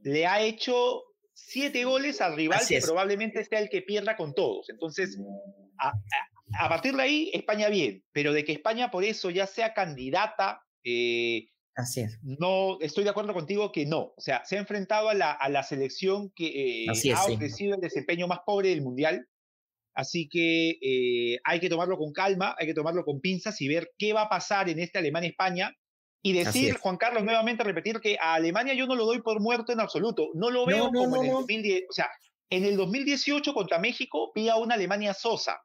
[0.03, 4.69] le ha hecho siete goles al rival que probablemente sea el que pierda con todos.
[4.69, 5.19] Entonces,
[5.79, 5.91] a,
[6.69, 11.49] partir de ahí, España bien, pero de que España por eso ya sea candidata, eh,
[11.75, 12.19] Así es.
[12.23, 14.13] No, estoy de acuerdo contigo que no.
[14.15, 17.81] O sea, se ha enfrentado a la, a la selección que eh, ha ofrecido el
[17.81, 19.27] desempeño más pobre del Mundial.
[19.93, 23.91] Así que eh, hay que tomarlo con calma, hay que tomarlo con pinzas y ver
[23.97, 25.73] qué va a pasar en este Alemania-España
[26.21, 29.71] y decir, Juan Carlos, nuevamente repetir que a Alemania yo no lo doy por muerto
[29.73, 30.29] en absoluto.
[30.33, 31.83] No lo veo como en el 2010.
[31.89, 32.09] O sea,
[32.49, 35.61] en el 2018 contra México vi a una Alemania sosa.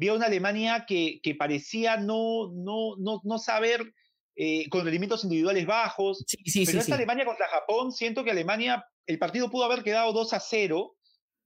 [0.00, 3.94] A una Alemania que, que parecía no, no, no, no saber,
[4.36, 6.24] eh, con rendimientos individuales bajos.
[6.26, 10.12] Sí, sí, Pero esta Alemania contra Japón, siento que Alemania, el partido pudo haber quedado
[10.12, 10.96] 2 a 0.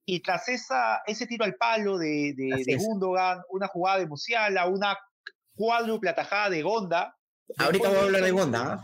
[0.06, 4.66] Y tras esa, ese tiro al palo de, de, de Gundogan, una jugada de Musiala,
[4.66, 4.96] una
[5.54, 7.14] cuádruple atajada de Gonda,
[7.56, 8.82] Ahorita voy a hablar de Gonda.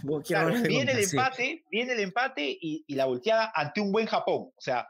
[0.67, 4.51] viene, el empate, viene el empate y, la volteada ante un buen Japón.
[4.57, 4.89] O sea,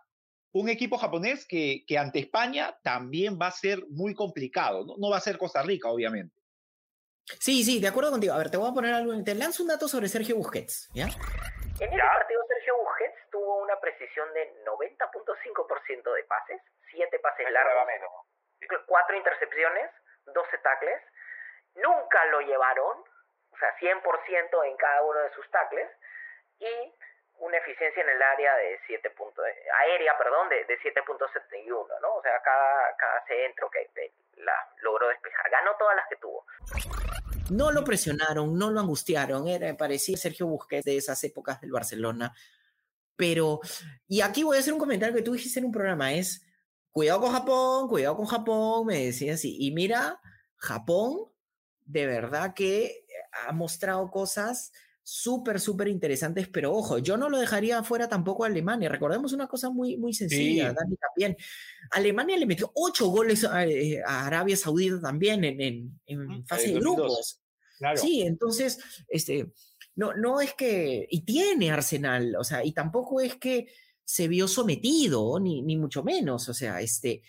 [0.54, 4.86] un equipo japonés que, que ante España también va a ser muy complicado.
[4.86, 4.94] ¿no?
[4.96, 6.34] no va a ser Costa Rica, obviamente.
[7.40, 8.34] Sí, sí, de acuerdo contigo.
[8.34, 9.12] A ver, te voy a poner algo.
[9.24, 10.90] Te lanzo un dato sobre Sergio Busquets.
[10.94, 11.04] ¿ya?
[11.04, 16.60] En el partido, Sergio Busquets tuvo una precisión de 90.5% de pases,
[16.92, 18.26] 7 pases largos,
[18.86, 19.90] 4 intercepciones,
[20.26, 21.02] 12 tackles.
[21.74, 23.02] Nunca lo llevaron
[23.54, 25.88] o sea, 100% en cada uno de sus tackles
[26.58, 26.94] y
[27.44, 29.44] una eficiencia en el área de 7 puntos,
[29.84, 32.14] aérea, perdón, de, de 7.71, ¿no?
[32.16, 33.90] O sea, cada, cada centro que
[34.36, 36.46] la logró despejar, ganó todas las que tuvo.
[37.50, 42.32] No lo presionaron, no lo angustiaron, era, parecía Sergio Busquets de esas épocas del Barcelona.
[43.16, 43.60] Pero,
[44.08, 46.46] y aquí voy a hacer un comentario que tú dijiste en un programa, es,
[46.90, 50.18] cuidado con Japón, cuidado con Japón, me decías así, y mira,
[50.56, 51.30] Japón,
[51.84, 53.04] de verdad que
[53.46, 54.72] ha mostrado cosas
[55.06, 58.88] súper, súper interesantes, pero ojo, yo no lo dejaría fuera tampoco a Alemania.
[58.88, 61.36] Recordemos una cosa muy, muy sencilla, Dani también.
[61.90, 67.42] Alemania le metió ocho goles a, eh, Arabia Saudita también en, en, fase de grupos.
[67.96, 69.52] Sí, entonces, este,
[69.94, 73.68] no, no es que, y tiene Arsenal, o sea, y tampoco es que
[74.04, 77.22] se vio sometido, ni, ni mucho menos, o sea, este,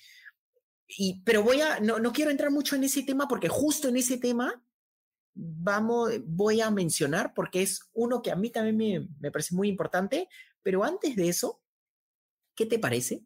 [0.88, 3.98] y, pero voy a, no, no quiero entrar mucho en ese tema porque justo en
[3.98, 4.65] ese tema
[5.36, 9.68] vamos, voy a mencionar porque es uno que a mí también me, me parece muy
[9.68, 10.30] importante,
[10.64, 11.62] pero antes de eso,
[12.56, 13.24] ¿qué te parece?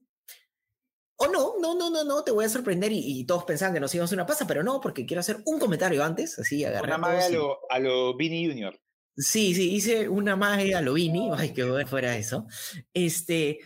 [1.21, 3.93] O no, no, no, no, no, te voy a sorprender y, todos pensaban que nos
[3.93, 6.91] íbamos a una pasa, pero no, porque quiero hacer un comentario antes, así agarrar.
[6.91, 8.79] Una magia a lo, a lo Vini Junior.
[9.17, 12.47] Sí, sí, hice una magia a lo Vini, ay, que fuera eso.
[12.93, 13.59] Este,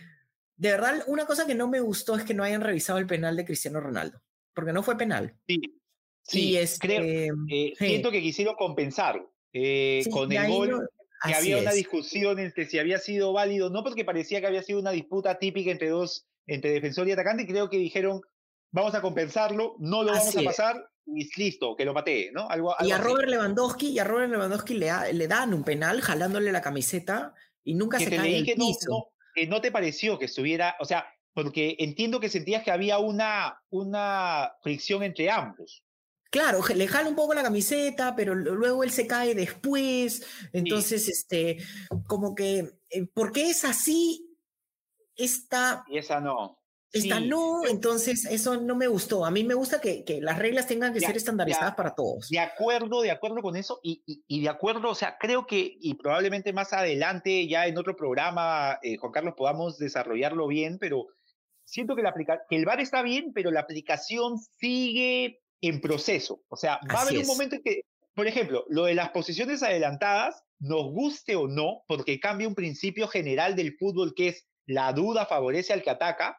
[0.56, 3.36] de verdad, una cosa que no me gustó es que no hayan revisado el penal
[3.36, 4.20] de Cristiano Ronaldo,
[4.52, 5.36] porque no fue penal.
[5.46, 5.80] Sí,
[6.26, 10.88] Sí, creo, este, eh, siento que quisieron compensar eh, con el gol.
[11.22, 14.80] que había una discusión entre si había sido válido, no porque parecía que había sido
[14.80, 18.22] una disputa típica entre dos, entre defensor y atacante, y creo que dijeron,
[18.70, 22.48] vamos a compensarlo, no lo vamos a pasar, y listo, que lo matee, ¿no?
[22.48, 26.50] Algo, y a Robert Lewandowski, y a Robert Lewandowski le, le, dan un penal jalándole
[26.52, 28.88] la camiseta y nunca se cae el piso.
[28.88, 32.98] No, que no te pareció que estuviera, o sea, porque entiendo que sentías que había
[32.98, 35.84] una, una fricción entre ambos.
[36.34, 40.26] Claro, le jala un poco la camiseta, pero luego él se cae después.
[40.52, 41.58] Entonces, este,
[42.08, 44.36] como que, eh, ¿por qué es así?
[45.14, 45.84] Esta.
[45.86, 46.58] Y esa no.
[46.90, 49.24] Esta no, entonces eso no me gustó.
[49.24, 52.28] A mí me gusta que, que las reglas tengan que ser estandarizadas para todos.
[52.28, 53.78] De acuerdo, de acuerdo con eso.
[53.84, 57.94] Y, y, de acuerdo, o sea, creo que, y probablemente más adelante, ya en otro
[57.94, 61.06] programa, eh, Juan Carlos, podamos desarrollarlo bien, pero
[61.62, 66.42] siento que, la que el VAR está bien, pero la aplicación sigue en proceso.
[66.48, 67.82] O sea, va a haber un momento en que,
[68.14, 73.08] por ejemplo, lo de las posiciones adelantadas, nos guste o no, porque cambia un principio
[73.08, 76.38] general del fútbol que es la duda favorece al que ataca.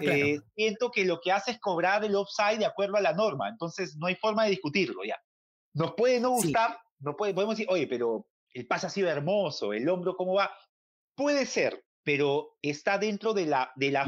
[0.00, 3.48] Eh, siento que lo que hace es cobrar el offside de acuerdo a la norma,
[3.48, 5.16] entonces no hay forma de discutirlo ya.
[5.74, 9.72] Nos puede no gustar, no puede, podemos decir, oye, pero el pase ha sido hermoso,
[9.72, 10.50] el hombro cómo va.
[11.14, 14.06] Puede ser, pero está dentro de la, de la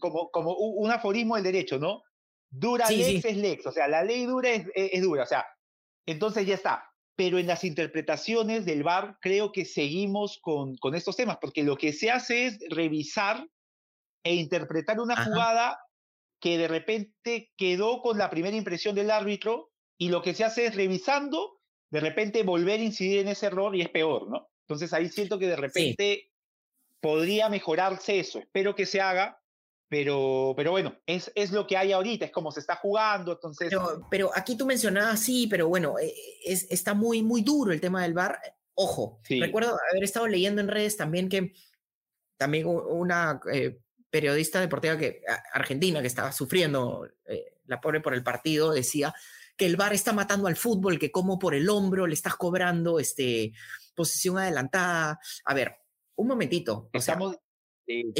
[0.00, 2.02] como, como un aforismo del derecho, ¿no?
[2.56, 5.44] Dura lex es lex, o sea, la ley dura es, es, dura, o sea,
[6.06, 6.90] entonces ya está.
[7.16, 11.76] Pero en las interpretaciones del VAR creo que seguimos con, con estos temas, porque lo
[11.76, 13.46] que se hace es revisar
[14.24, 15.78] e interpretar una jugada
[16.40, 20.66] que de repente quedó con la primera impresión del árbitro y lo que se hace
[20.66, 24.48] es revisando, de repente volver a incidir en ese error y es peor, ¿no?
[24.66, 26.30] Entonces ahí siento que de repente
[27.00, 28.38] podría mejorarse eso.
[28.38, 29.40] Espero que se haga,
[29.94, 33.72] pero, pero bueno, es, es lo que hay ahorita, es como se está jugando, entonces...
[34.10, 36.12] Pero, aquí tú mencionabas, sí, pero bueno, eh,
[36.44, 38.40] es, está muy, muy duro el tema del VAR.
[38.74, 41.54] Ojo, recuerdo haber estado leyendo en redes también que
[42.36, 43.78] también una eh,
[44.10, 49.14] periodista deportiva que, argentina que estaba sufriendo eh, la pobre por el partido decía
[49.56, 52.98] que el VAR está matando al fútbol, que como por el hombro le estás cobrando
[52.98, 53.52] este,
[53.94, 55.20] posición adelantada.
[55.44, 55.76] A ver,
[56.16, 56.90] un momentito.
[56.92, 57.36] Estamos,
[57.86, 58.12] e,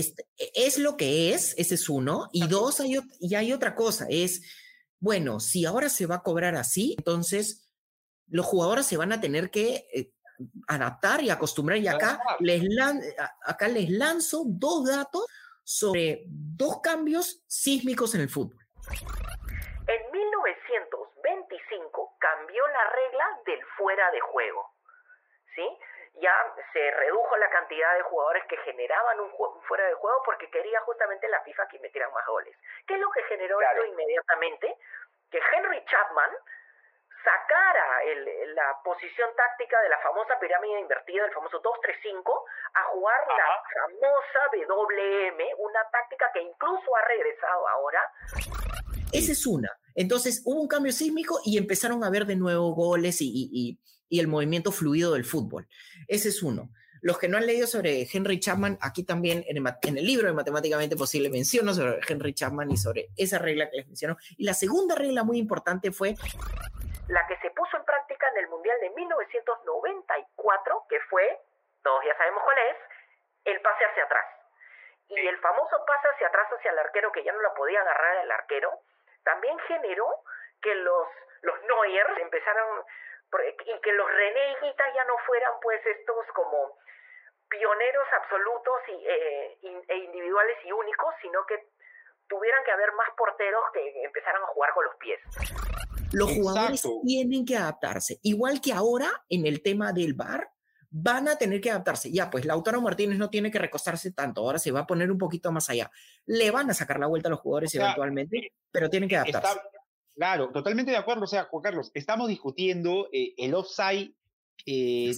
[0.54, 2.28] es lo que es, ese es uno.
[2.32, 4.42] Y dos, hay, y hay otra cosa, es,
[4.98, 7.70] bueno, si ahora se va a cobrar así, entonces
[8.28, 10.12] los jugadores se van a tener que eh,
[10.66, 11.78] adaptar y acostumbrar.
[11.78, 12.62] Y acá les,
[13.44, 15.26] acá les lanzo dos datos
[15.62, 18.58] sobre dos cambios sísmicos en el fútbol.
[19.86, 24.70] En 1925 cambió la regla del fuera de juego.
[25.54, 25.62] ¿Sí?
[26.20, 26.34] Ya
[26.72, 29.30] se redujo la cantidad de jugadores que generaban un,
[29.66, 32.56] fuera de juego porque quería justamente la FIFA que metieran más goles.
[32.86, 34.76] ¿Qué es lo que generó esto inmediatamente?
[35.30, 36.30] Que Henry Chapman
[37.24, 43.26] sacara el, la posición táctica de la famosa pirámide invertida, del famoso 2-3-5, a jugar
[43.28, 48.12] la famosa WM, una táctica que incluso ha regresado ahora.
[49.12, 49.70] Esa es una.
[49.94, 53.78] Entonces hubo un cambio sísmico y empezaron a ver de nuevo goles y y
[54.20, 55.66] el movimiento fluido del fútbol.
[56.08, 56.70] Ese es uno.
[57.02, 60.96] Los que no han leído sobre Henry Chapman, aquí también en el, libro de Matemáticamente
[60.96, 64.16] Posible menciono sobre Henry Chapman y sobre esa regla que les menciono.
[64.38, 66.14] Y la segunda regla muy importante fue
[67.08, 71.38] la que se puso en práctica en el Mundial de 1994, que fue,
[71.82, 72.76] todos ya sabemos cuál es,
[73.44, 74.24] el pase hacia atrás.
[75.08, 78.24] Y el famoso pase hacia atrás hacia el arquero, que ya no lo podía agarrar
[78.24, 78.70] el arquero,
[79.22, 80.08] también generó
[80.62, 81.08] que los,
[81.42, 82.84] los Neuers empezaron
[83.42, 84.56] y que los René
[84.94, 86.78] ya no fueran pues estos como
[87.48, 91.66] pioneros absolutos y, eh, e individuales y únicos, sino que
[92.28, 95.20] tuvieran que haber más porteros que empezaran a jugar con los pies.
[96.12, 100.50] Los jugadores tienen que adaptarse, igual que ahora en el tema del bar,
[100.96, 102.12] van a tener que adaptarse.
[102.12, 105.18] Ya, pues Lautaro Martínez no tiene que recostarse tanto, ahora se va a poner un
[105.18, 105.90] poquito más allá.
[106.24, 109.60] Le van a sacar la vuelta a los jugadores eventualmente, pero tienen que adaptarse.
[110.14, 111.24] Claro, totalmente de acuerdo.
[111.24, 114.14] O sea, Juan Carlos, estamos discutiendo eh, el offside
[114.66, 115.12] eh,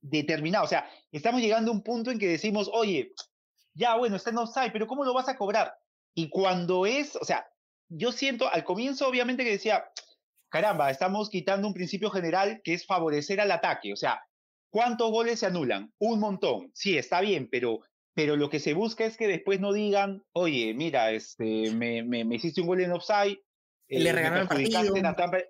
[0.00, 0.64] determinado.
[0.64, 3.12] O sea, estamos llegando a un punto en que decimos, oye,
[3.74, 5.74] ya bueno, está en offside, pero ¿cómo lo vas a cobrar?
[6.14, 7.46] Y cuando es, o sea,
[7.88, 9.84] yo siento al comienzo obviamente que decía,
[10.48, 13.92] caramba, estamos quitando un principio general que es favorecer al ataque.
[13.92, 14.22] O sea,
[14.70, 15.92] ¿cuántos goles se anulan?
[15.98, 16.70] Un montón.
[16.74, 17.80] Sí, está bien, pero,
[18.14, 22.24] pero lo que se busca es que después no digan, oye, mira, este, me, me,
[22.24, 23.38] me hiciste un gol en offside,
[23.98, 24.74] le eh, regalaron el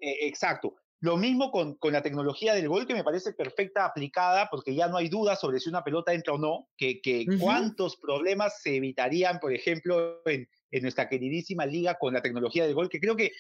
[0.01, 0.77] eh, exacto.
[1.01, 4.87] Lo mismo con, con, la tecnología del gol, que me parece perfecta aplicada, porque ya
[4.87, 8.77] no hay duda sobre si una pelota entra o no, que, que cuántos problemas se
[8.77, 13.17] evitarían, por ejemplo, en, en, nuestra queridísima liga con la tecnología del gol, que creo
[13.17, 13.33] que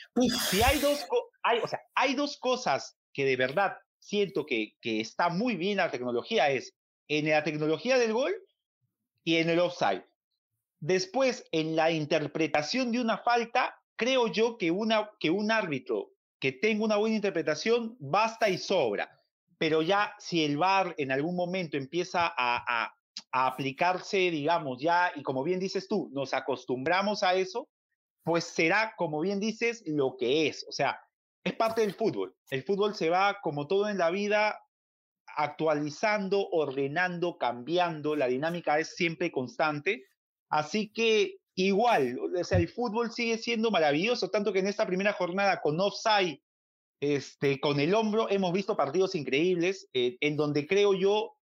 [0.51, 1.07] si hay dos,
[1.45, 5.77] hay, o sea, hay dos cosas que de verdad siento que, que está muy bien
[5.77, 6.75] la tecnología, es
[7.07, 8.35] en la tecnología del gol
[9.25, 10.05] y en el offside.
[10.81, 16.53] Después, en la interpretación de una falta, creo yo que, una, que un árbitro que
[16.53, 19.11] tenga una buena interpretación basta y sobra.
[19.59, 22.95] Pero ya si el VAR en algún momento empieza a, a,
[23.31, 27.69] aplicarse, digamos, ya, y como bien dices tú, nos acostumbramos a eso,
[28.25, 30.67] pues será, como bien dices, lo que es.
[30.69, 31.01] O sea,
[31.45, 32.35] es parte del fútbol.
[32.51, 34.61] El fútbol se va, como todo en la vida,
[35.37, 38.17] actualizando, ordenando, cambiando.
[38.17, 40.05] La dinámica es siempre constante.
[40.49, 45.13] Así que igual, o sea, el fútbol sigue siendo maravilloso, tanto que en esta primera
[45.13, 46.41] jornada con offside,
[47.01, 51.37] este, con el hombro, hemos visto partidos increíbles, eh, en donde creo yo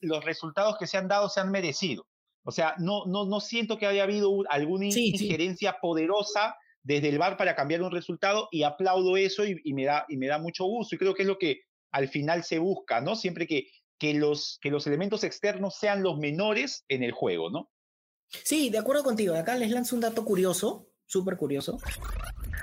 [0.00, 2.06] los resultados que se han dado se han merecido.
[2.44, 7.36] O sea, no, no, no siento que haya habido alguna injerencia poderosa desde el VAR
[7.36, 10.94] para cambiar un resultado y aplaudo eso y, me da, y me da mucho gusto
[10.94, 13.16] y creo que es lo que al final se busca, ¿no?
[13.16, 17.70] Siempre que, que, los, que los elementos externos sean los menores en el juego, ¿no?
[18.42, 19.34] Sí, de acuerdo contigo.
[19.34, 21.78] Acá les lanzo un dato curioso, súper curioso.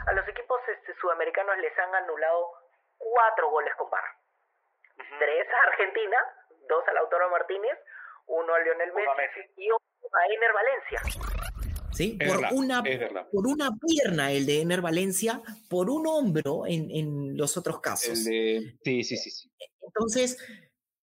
[0.08, 2.48] A los equipos este, sudamericanos les han anulado
[2.98, 4.04] cuatro goles con bar.
[5.20, 6.18] Tres a Argentina,
[6.68, 7.78] dos a Lautaro Martínez,
[8.28, 9.80] uno a Lionel Messi, y uno
[10.14, 11.02] a Ener Valencia.
[11.94, 12.82] Sí, por, una,
[13.32, 18.18] por una pierna el de Ener Valencia, por un hombro en, en los otros casos.
[18.20, 18.78] El de...
[18.84, 19.52] Sí, sí, sí.
[19.82, 20.38] Entonces,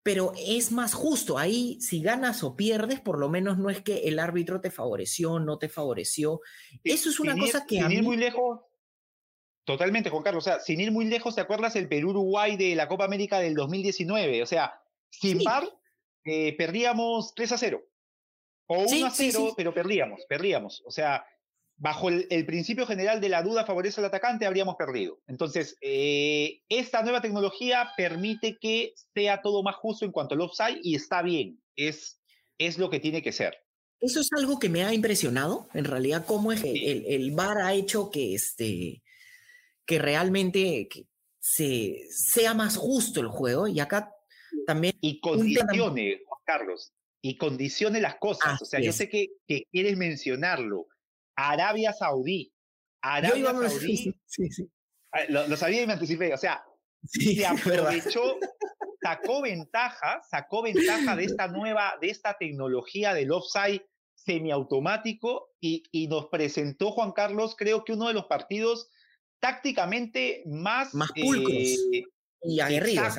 [0.08, 1.36] pero es más justo.
[1.36, 5.38] Ahí, si ganas o pierdes, por lo menos no es que el árbitro te favoreció,
[5.38, 6.40] no te favoreció.
[6.82, 7.76] Eso es una cosa que.
[7.76, 8.58] Sin ir muy lejos.
[9.64, 10.46] Totalmente, Juan Carlos.
[10.46, 13.54] O sea, sin ir muy lejos, ¿te acuerdas el Perú-Uruguay de la Copa América del
[13.54, 14.42] 2019?
[14.42, 14.80] O sea,
[15.10, 15.68] sin par,
[16.24, 17.82] eh, perdíamos 3 a 0.
[18.68, 20.82] O 1 a 0, pero perdíamos, perdíamos.
[20.86, 21.22] O sea,
[21.78, 25.20] bajo el, principio general de la duda favorece al atacante, habríamos perdido.
[25.28, 30.80] Entonces, eh, esta nueva tecnología permite que sea todo más justo en cuanto al offside
[30.82, 32.20] y está bien, es,
[32.58, 33.56] es lo que tiene que ser.
[34.00, 37.74] Eso es algo que me ha impresionado, en realidad, cómo es el, el, VAR ha
[37.74, 39.02] hecho que, este,
[39.86, 40.88] que realmente
[41.40, 44.12] se, sea más justo el juego y acá
[44.66, 44.94] también...
[45.00, 48.60] Y condicione, Juan Carlos, y condicione las cosas.
[48.62, 50.86] o sea, yo sé que, que quieres mencionarlo,
[51.38, 52.52] Arabia Saudí.
[53.00, 54.12] Arabia Saudí.
[54.26, 54.68] Sí, sí.
[55.28, 56.34] Lo, sabía y me anticipé.
[56.34, 56.64] O sea,
[57.04, 58.38] se aprovechó,
[59.00, 63.82] sacó ventaja, sacó ventaja de esta nueva, de esta tecnología del offside
[64.14, 68.90] semiautomático y, y nos presentó Juan Carlos, creo que uno de los partidos
[69.40, 72.02] tácticamente más, más pulcros eh,
[72.42, 73.14] y aguerridos.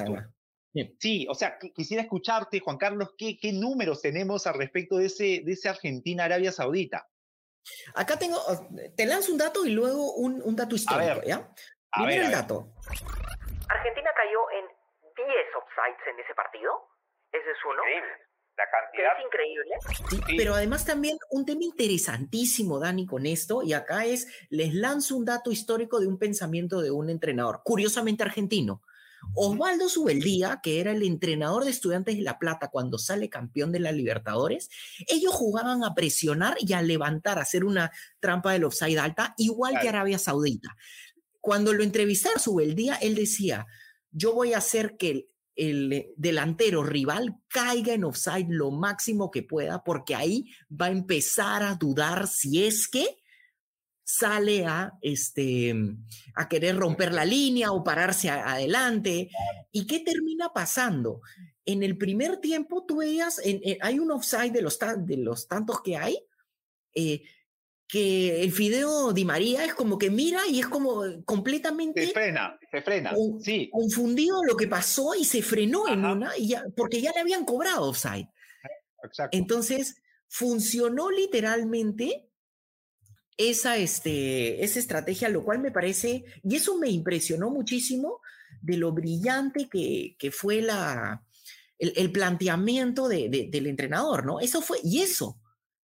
[1.00, 5.42] Sí, o sea, quisiera escucharte, Juan Carlos, ¿qué, qué números tenemos al respecto de ese,
[5.44, 7.08] de ese Argentina-Arabia Saudita?
[7.96, 8.40] Acá tengo,
[8.96, 11.50] te lanzo un dato y luego un, un dato histórico, ¿ya?
[11.92, 12.74] Primero el dato.
[13.68, 14.66] Argentina cayó en
[15.16, 16.72] 10 offsides en ese partido.
[17.32, 17.82] Ese es uno.
[17.84, 18.30] Increíble.
[18.58, 19.18] La cantidad.
[19.18, 19.76] es increíble.
[20.10, 25.16] Sí, Pero además también un tema interesantísimo, Dani, con esto, y acá es, les lanzo
[25.16, 28.82] un dato histórico de un pensamiento de un entrenador, curiosamente argentino.
[29.36, 33.80] Osvaldo Subeldía, que era el entrenador de Estudiantes de La Plata cuando sale campeón de
[33.80, 34.70] la Libertadores,
[35.08, 39.80] ellos jugaban a presionar y a levantar, a hacer una trampa del offside alta, igual
[39.82, 40.76] que Arabia Saudita.
[41.40, 43.66] Cuando lo entrevistaron a Subeldía, él decía,
[44.12, 49.84] yo voy a hacer que el delantero rival caiga en offside lo máximo que pueda,
[49.84, 53.19] porque ahí va a empezar a dudar si es que
[54.12, 55.72] sale a, este,
[56.34, 59.30] a querer romper la línea o pararse adelante.
[59.72, 61.22] ¿Y qué termina pasando?
[61.64, 63.40] En el primer tiempo tú veías,
[63.82, 66.18] hay un offside de los, de los tantos que hay,
[66.96, 67.22] eh,
[67.88, 72.08] que el Fideo Di María es como que mira y es como completamente...
[72.08, 73.70] Se frena, se frena, sí.
[73.72, 77.46] Confundido lo que pasó y se frenó en una, y ya, porque ya le habían
[77.46, 78.28] cobrado offside.
[79.04, 79.38] Exacto.
[79.38, 82.29] Entonces, funcionó literalmente
[83.40, 88.22] esa, este, esa estrategia, lo cual me parece, y eso me impresionó muchísimo
[88.62, 91.24] de lo brillante que, que fue la,
[91.80, 94.42] el, planteamiento de, del entrenador, ¿no?
[94.42, 95.40] Eso fue, y eso,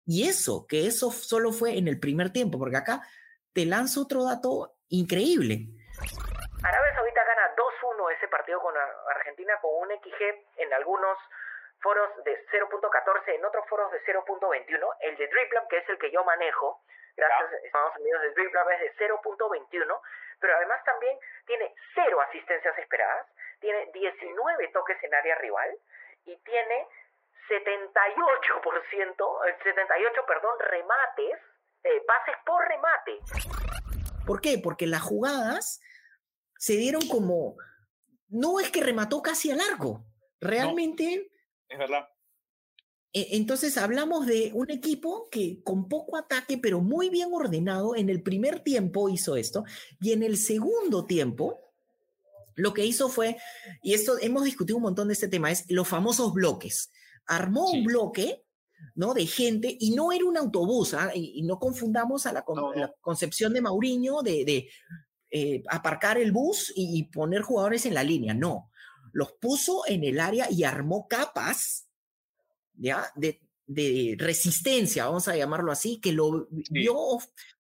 [0.04, 3.02] y eso, que eso solo fue en el primer tiempo, porque acá
[3.52, 5.70] te lanzo otro dato increíble.
[6.60, 8.74] Arabia Saudita gana 2-1 ese partido con
[9.14, 11.16] Argentina con un XG en algunos
[11.80, 14.66] foros de 0.14, en otros foros de 0.21.
[15.02, 16.82] El de Driplab, que es el que yo manejo,
[17.16, 20.00] gracias a Estados Unidos de Dribbler es de 0.21,
[20.40, 23.26] pero además también tiene cero asistencias esperadas,
[23.60, 25.78] tiene 19 toques en área rival
[26.26, 26.86] y tiene
[27.48, 31.38] 78%, 78, perdón, remates,
[31.82, 33.20] eh, pases por remate.
[34.26, 34.58] ¿Por qué?
[34.62, 35.80] Porque las jugadas
[36.58, 37.56] se dieron como,
[38.28, 40.04] no es que remató casi a largo,
[40.40, 41.30] realmente...
[41.68, 42.08] es verdad.
[43.14, 48.10] E, entonces hablamos de un equipo que con poco ataque, pero muy bien ordenado, en
[48.10, 49.64] el primer tiempo hizo esto,
[50.00, 51.60] y en el segundo tiempo,
[52.56, 53.36] lo que hizo fue,
[53.82, 56.90] y esto hemos discutido un montón de este tema, es los famosos bloques.
[57.26, 58.44] Armó un bloque,
[58.96, 59.14] ¿no?
[59.14, 61.12] De gente, y no era un autobús, ¿ah?
[61.14, 62.44] y, no confundamos a la,
[63.00, 64.68] concepción de Mauriño de,
[65.30, 68.70] eh, aparcar el bus y poner jugadores en la línea, no.
[69.12, 71.88] Los puso en el área y armó capas
[72.74, 73.10] ¿ya?
[73.14, 76.96] De, de resistencia, vamos a llamarlo así, que lo vio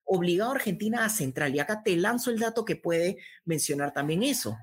[0.05, 1.55] obligado a Argentina a central.
[1.55, 4.57] Y acá te lanzo el dato que puede mencionar también eso.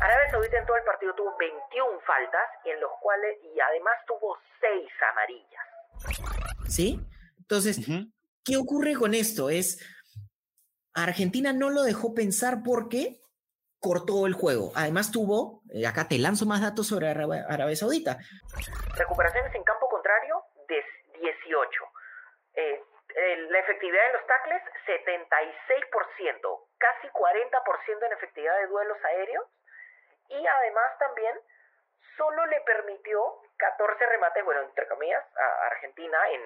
[0.00, 3.94] Arabia Saudita en todo el partido tuvo 21 faltas, y en los cuales, y además
[4.06, 6.68] tuvo 6 amarillas.
[6.68, 7.00] ¿Sí?
[7.38, 7.80] Entonces,
[8.44, 9.50] ¿qué ocurre con esto?
[9.50, 9.84] Es,
[10.94, 13.20] Argentina no lo dejó pensar porque
[13.78, 14.72] cortó el juego.
[14.74, 18.18] Además tuvo, eh, acá te lanzo más datos sobre Arabia Saudita.
[18.96, 19.75] Recuperaciones en campo
[20.06, 20.44] contrario,
[21.20, 21.84] 18.
[22.54, 22.82] Eh,
[23.50, 29.46] la efectividad de los tackles, 76%, casi 40% en efectividad de duelos aéreos.
[30.28, 31.36] Y además también
[32.16, 33.20] solo le permitió
[33.56, 36.42] 14 remates, bueno, entre comillas, a Argentina en,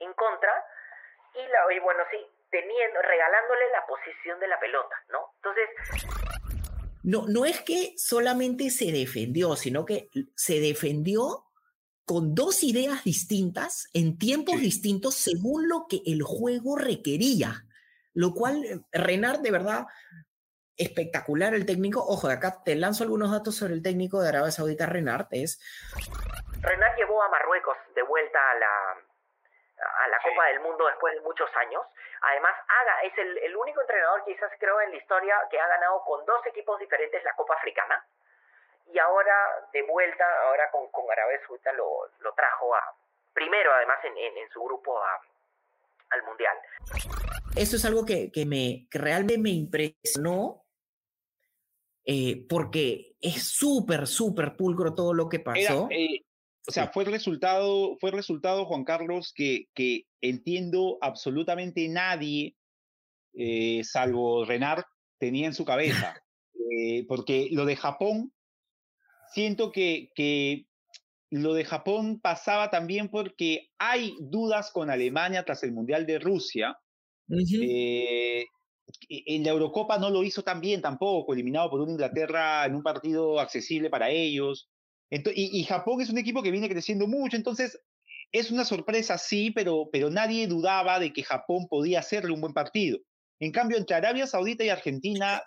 [0.00, 0.64] en contra.
[1.34, 5.32] Y, la, y bueno, sí, teniendo, regalándole la posición de la pelota, ¿no?
[5.36, 5.68] Entonces...
[7.02, 11.44] No, no es que solamente se defendió, sino que se defendió
[12.04, 17.64] con dos ideas distintas, en tiempos distintos, según lo que el juego requería.
[18.12, 19.86] Lo cual, eh, Renard, de verdad,
[20.76, 22.00] espectacular el técnico.
[22.00, 25.26] Ojo, de acá te lanzo algunos datos sobre el técnico de Arabia Saudita, Renard.
[25.30, 25.60] Es...
[26.60, 28.92] Renard llevó a Marruecos de vuelta a la,
[30.04, 31.82] a la Copa del Mundo después de muchos años.
[32.20, 36.02] Además, haga, es el, el único entrenador quizás creo en la historia que ha ganado
[36.04, 38.04] con dos equipos diferentes la Copa Africana.
[38.92, 39.34] Y ahora,
[39.72, 42.82] de vuelta, ahora con, con Arabia Saudita lo, lo trajo a,
[43.32, 45.20] primero además en, en, su grupo a,
[46.10, 46.56] al Mundial.
[47.56, 50.64] Eso es algo que, que me, que realmente me impresionó
[52.06, 55.88] eh, porque es súper, súper pulcro todo lo que pasó.
[55.90, 56.24] Eh,
[56.66, 62.56] o sea, fue el resultado, fue el resultado, Juan Carlos, que, que entiendo absolutamente nadie,
[63.34, 64.84] eh, salvo Renard,
[65.18, 66.20] tenía en su cabeza.
[67.08, 68.32] porque lo de Japón,
[69.34, 70.66] siento que, que
[71.30, 76.78] lo de Japón pasaba también porque hay dudas con Alemania tras el Mundial de Rusia.
[77.28, 78.44] E,
[79.08, 82.82] en la Eurocopa no lo hizo tan bien tampoco, eliminado por una Inglaterra en un
[82.82, 84.70] partido accesible para ellos.
[85.10, 87.80] y, Japón es un equipo que viene creciendo mucho, entonces
[88.30, 92.52] es una sorpresa, sí, pero, pero nadie dudaba de que Japón podía hacerle un buen
[92.52, 92.98] partido.
[93.40, 95.42] En cambio, entre Arabia Saudita y Argentina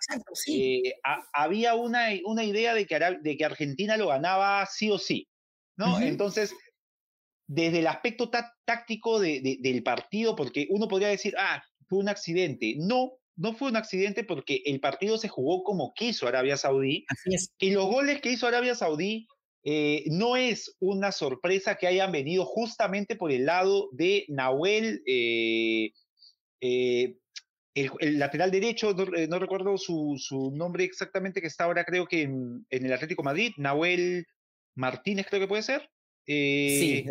[0.46, 0.94] eh,
[1.32, 5.26] había una, una idea de que, de que Argentina lo ganaba sí o sí.
[5.78, 6.00] ¿no?
[6.00, 6.54] Entonces,
[7.46, 8.30] desde el aspecto
[8.64, 12.74] táctico del partido, porque uno podría decir, ah, fue un accidente.
[12.78, 17.06] No, no fue un accidente porque el partido se jugó como quiso Arabia Saudí.
[17.08, 17.52] Así es.
[17.58, 19.28] Y los goles que hizo Arabia Saudí
[19.64, 25.92] eh, no es una sorpresa que hayan venido justamente por el lado de Nahuel, eh,
[26.60, 27.16] eh,
[27.80, 32.92] el, lateral derecho, no, recuerdo su, nombre exactamente, que está ahora creo que en, el
[32.92, 34.26] Atlético Madrid, Nahuel
[34.74, 35.90] Martínez creo que puede ser.
[36.26, 37.04] sí,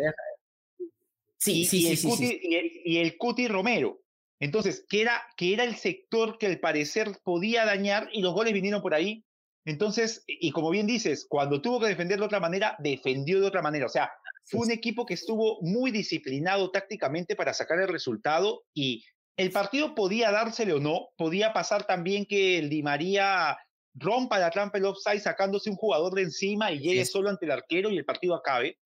[1.36, 2.40] sí, sí, sí,
[2.84, 4.00] y el Cuti Romero.
[4.40, 8.52] Entonces, que era, que era el sector que al parecer podía dañar y los goles
[8.52, 9.24] vinieron por ahí.
[9.64, 13.62] Entonces, y como bien dices, cuando tuvo que defender de otra manera, defendió de otra
[13.62, 13.86] manera.
[13.86, 14.10] O sea,
[14.44, 19.04] fue un equipo que estuvo muy disciplinado tácticamente para sacar el resultado y
[19.38, 23.56] el partido podía dársele o no, podía pasar también que el Di María
[23.94, 27.52] rompa la trampa el offside sacándose un jugador de encima y llegue solo ante el
[27.52, 28.78] arquero y el partido acabe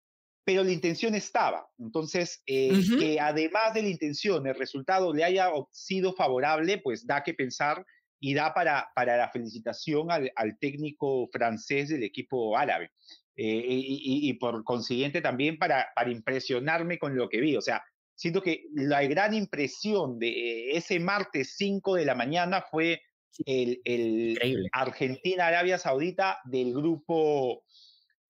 [0.44, 1.64] pero la intención estaba.
[1.78, 7.22] Entonces, eh, que además de la intención, el resultado le haya sido favorable, pues da
[7.22, 7.84] que pensar
[8.18, 12.90] y da para, para la felicitación al, técnico francés del equipo árabe.
[13.36, 17.56] Eh, y, por consiguiente también para, para impresionarme con lo que vi.
[17.56, 17.82] O sea,
[18.20, 23.00] siento que la gran impresión de ese martes 5 de la mañana fue
[23.46, 27.64] el, el Argentina-Arabia Saudita del grupo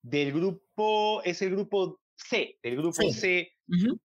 [0.00, 3.50] del grupo, es el grupo C, del grupo C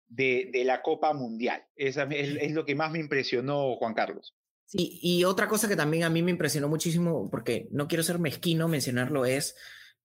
[0.10, 1.64] de, de, la Copa Mundial.
[1.78, 4.36] Esa es, es, lo que más me impresionó, Juan Carlos.
[4.66, 8.20] Sí, y otra cosa que también a mí me impresionó muchísimo, porque no quiero ser
[8.20, 9.56] mezquino mencionarlo, es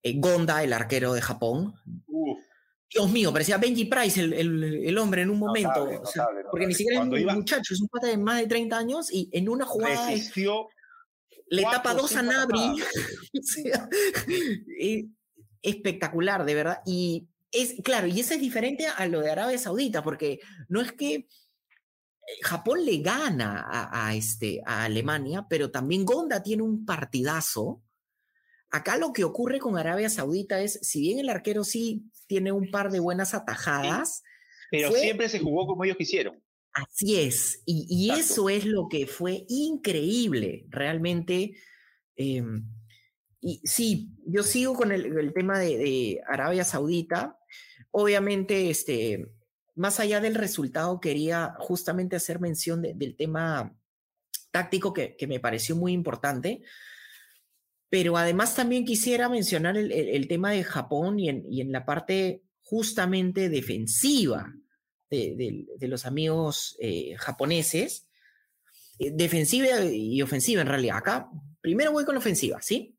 [0.04, 1.74] eh, Gonda, el arquero de Japón.
[2.94, 5.88] Dios mío, parecía Benji Price, el, el, el hombre en un momento.
[6.48, 9.28] porque ni siquiera es un muchacho, es un pata de más de 30 años y
[9.32, 10.12] en una jugada.
[11.48, 12.60] le tapa dos a Nabri.
[15.62, 16.82] espectacular, de verdad.
[16.86, 20.38] Y es, claro, y eso es diferente a lo de Arabia Saudita, porque
[20.68, 21.26] no es que eh,
[22.42, 27.82] Japón le gana a, este, a Alemania, pero también Gonda tiene un partidazo.
[28.74, 32.72] Acá lo que ocurre con Arabia Saudita es, si bien el arquero sí tiene un
[32.72, 34.24] par de buenas atajadas,
[34.68, 36.42] pero siempre se jugó como ellos quisieron.
[36.72, 41.54] Así es, y, eso es lo que fue increíble, realmente.
[42.16, 42.68] Em,
[43.40, 47.38] y sí, yo sigo con el, tema de, Arabia Saudita.
[47.92, 49.24] Obviamente, este,
[49.76, 53.72] más allá del resultado, quería justamente hacer mención del tema
[54.50, 56.64] táctico que, me pareció muy importante.
[57.94, 64.50] Pero además también quisiera mencionar el, tema de Japón y en, la parte justamente defensiva
[65.08, 68.08] de, los amigos eh, japoneses.
[68.98, 70.96] Eh, defensiva y ofensiva en realidad.
[70.96, 71.28] Acá
[71.60, 72.98] primero voy con la ofensiva, ¿sí?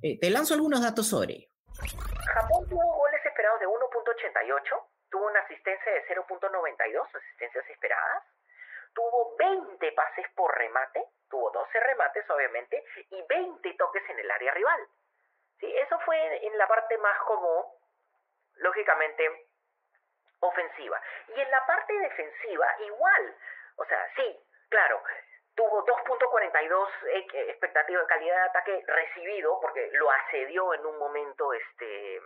[0.00, 1.48] Eh, te lanzo algunos datos sobre ello.
[1.76, 4.62] Japón tuvo goles esperados de 1.88,
[5.10, 8.24] tuvo una asistencia de 0.92, asistencias esperadas,
[8.94, 14.52] tuvo 20 pases por remate, tuvo 12 remates obviamente, y 20 toques en el área
[14.52, 14.88] rival.
[15.58, 15.76] ¿Sí?
[15.78, 17.74] Eso fue en la parte más como,
[18.56, 19.46] lógicamente,
[20.40, 21.00] ofensiva.
[21.34, 23.36] Y en la parte defensiva, igual.
[23.76, 25.02] O sea, sí, claro,
[25.54, 26.88] tuvo 2.42
[27.48, 32.20] expectativa de calidad de ataque recibido, porque lo asedió en un momento este,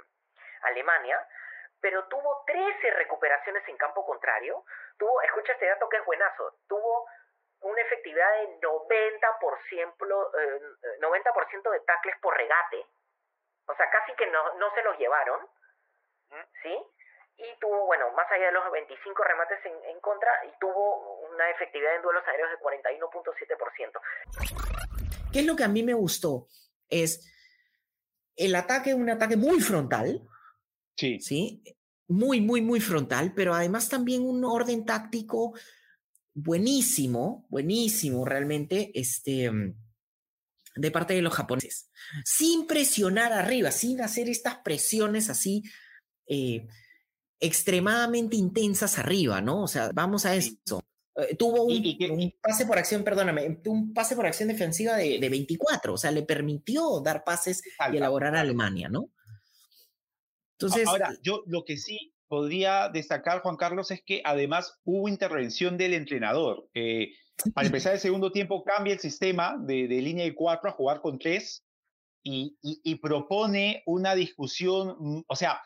[0.62, 1.26] Alemania,
[1.84, 4.64] pero tuvo 13 recuperaciones en campo contrario,
[4.96, 7.06] tuvo, escucha este dato que es buenazo, tuvo
[7.60, 10.60] una efectividad de 90%, eh,
[11.00, 11.30] 90
[11.70, 12.86] de tacles por regate,
[13.66, 15.46] o sea, casi que no, no se los llevaron,
[16.62, 16.74] ¿sí?
[17.36, 21.50] y tuvo, bueno, más allá de los 25 remates en, en contra, y tuvo una
[21.50, 24.00] efectividad en duelos aéreos de 41.7%.
[25.34, 26.46] ¿Qué es lo que a mí me gustó?
[26.88, 27.30] Es
[28.36, 30.22] el ataque, un ataque muy frontal.
[30.96, 31.18] Sí.
[31.20, 31.62] Sí.
[32.08, 35.54] Muy, muy, muy frontal, pero además también un orden táctico
[36.34, 39.50] buenísimo, buenísimo realmente, este,
[40.76, 41.90] de parte de los japoneses.
[42.24, 45.62] Sin presionar arriba, sin hacer estas presiones así
[46.26, 46.66] eh,
[47.40, 49.62] extremadamente intensas arriba, ¿no?
[49.62, 50.82] O sea, vamos a eso.
[51.16, 55.94] Eh, tuvo un, pase por acción, perdóname, un pase por acción defensiva de, de 24,
[55.94, 59.10] o sea, le permitió dar pases y elaborar a Alemania, ¿no?
[60.58, 60.86] Entonces.
[60.86, 65.94] Ahora, yo lo que sí podría destacar, Juan Carlos, es que además hubo intervención del
[65.94, 66.68] entrenador.
[66.74, 67.10] Eh,
[67.54, 71.00] al empezar el segundo tiempo, cambia el sistema de, de línea de cuatro a jugar
[71.00, 71.64] con tres
[72.24, 75.60] y, y, propone una discusión, mm, o sea,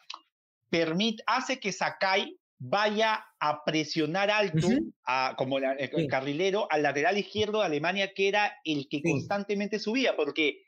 [0.69, 4.67] permite, hace que Sakai vaya a presionar alto,
[5.05, 10.17] a, como el carrilero, al lateral izquierdo de Alemania, que era el que constantemente subía,
[10.17, 10.65] porque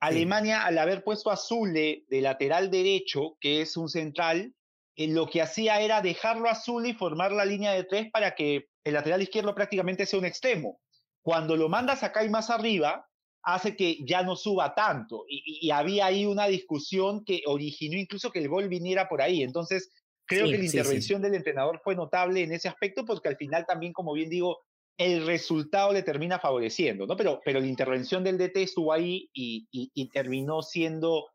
[0.00, 4.54] Alemania, al haber puesto a Zule de lateral derecho, que es un central,
[4.96, 8.34] eh, lo que hacía era dejarlo a Zule y formar la línea de tres para
[8.34, 10.80] que el lateral izquierdo prácticamente sea un extremo.
[11.22, 13.06] Cuando lo mandas acá y más arriba,
[13.42, 15.24] hace que ya no suba tanto.
[15.28, 19.42] Y, había ahí una discusión que originó incluso que el gol viniera por ahí.
[19.42, 19.90] Entonces,
[20.28, 23.94] Creo que la intervención del entrenador fue notable en ese aspecto porque al final también,
[23.94, 24.58] como bien digo,
[24.98, 27.16] el resultado le termina favoreciendo, ¿no?
[27.16, 31.26] Pero, pero la intervención del DT estuvo ahí y, y, terminó siendo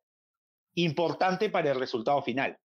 [0.75, 2.57] importante para el resultado final.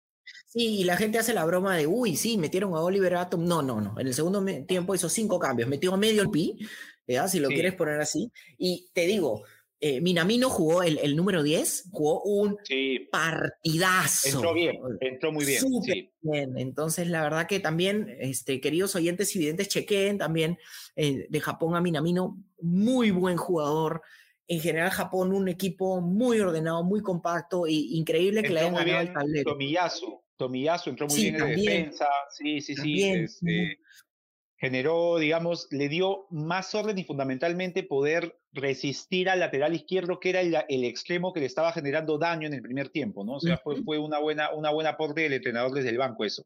[0.47, 3.45] Sí, y la gente hace la broma de, uy, sí, metieron a Oliver Atom.
[3.45, 3.97] No, no, no.
[3.99, 5.69] En el segundo tiempo hizo cinco cambios.
[5.69, 6.57] Metió a medio el pi,
[7.27, 8.31] si lo quieres poner así.
[8.57, 9.43] Y te digo,
[9.79, 12.57] eh, Minamino jugó el, número 10, jugó un
[13.11, 14.29] partidazo.
[14.29, 15.63] Entró bien, entró muy bien.
[16.21, 16.57] bien.
[16.57, 20.57] Entonces, la verdad que también, este, queridos oyentes y videntes, chequen también
[20.95, 24.01] eh, de Japón a Minamino, muy buen jugador.
[24.47, 29.01] En general, Japón, un equipo muy ordenado, muy compacto, y increíble que le hayan ganado
[29.01, 29.51] el tablero.
[29.51, 32.07] Tomiyasu, Tomiyasu entró muy bien en defensa.
[32.31, 33.03] Sí, sí, sí.
[33.03, 33.79] Este,
[34.57, 40.41] generó, digamos, le dio más orden y fundamentalmente poder resistir al lateral izquierdo, que era
[40.41, 43.35] el, extremo que le estaba generando daño en el primer tiempo, ¿no?
[43.35, 46.45] O sea, fue, fue una, buena, una buena aporte del entrenador desde el banco eso.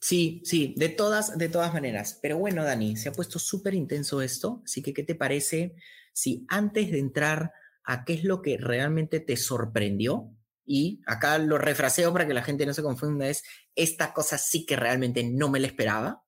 [0.00, 2.18] Sí, sí, de todas, de todas maneras.
[2.22, 5.74] Pero bueno, Dani, se ha puesto súper intenso esto, así que ¿qué te parece
[6.12, 7.52] si antes de entrar
[7.84, 10.32] a qué es lo que realmente te sorprendió,
[10.66, 13.44] y acá lo refraseo para que la gente no se confunda, es
[13.74, 16.24] esta cosa sí que realmente no me la esperaba,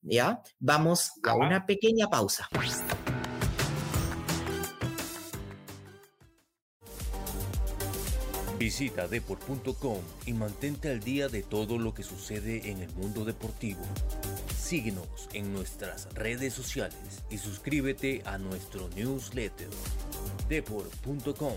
[0.00, 0.42] ¿ya?
[0.58, 2.48] Vamos a una pequeña pausa.
[8.62, 13.80] Visita deport.com y mantente al día de todo lo que sucede en el mundo deportivo.
[14.56, 19.68] Síguenos en nuestras redes sociales y suscríbete a nuestro newsletter
[20.48, 21.56] deport.com.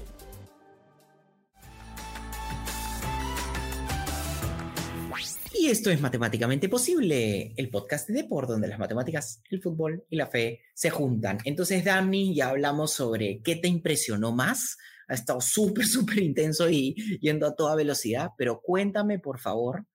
[5.53, 10.16] Y esto es Matemáticamente Posible, el podcast de Deport, donde las matemáticas, el fútbol y
[10.16, 11.38] la fe se juntan.
[11.45, 14.78] Entonces, Dani, ya hablamos sobre qué te impresionó más
[15.08, 19.86] ha estado súper, súper intenso y yendo a toda velocidad, pero cuéntame, por favor,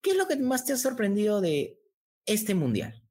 [0.00, 1.78] ¿qué es lo que más te ha sorprendido de
[2.26, 3.02] este mundial?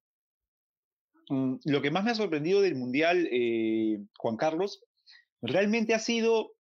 [1.29, 4.83] Mm, lo que más me ha sorprendido del mundial, eh, Juan Carlos,
[5.41, 6.53] realmente ha sido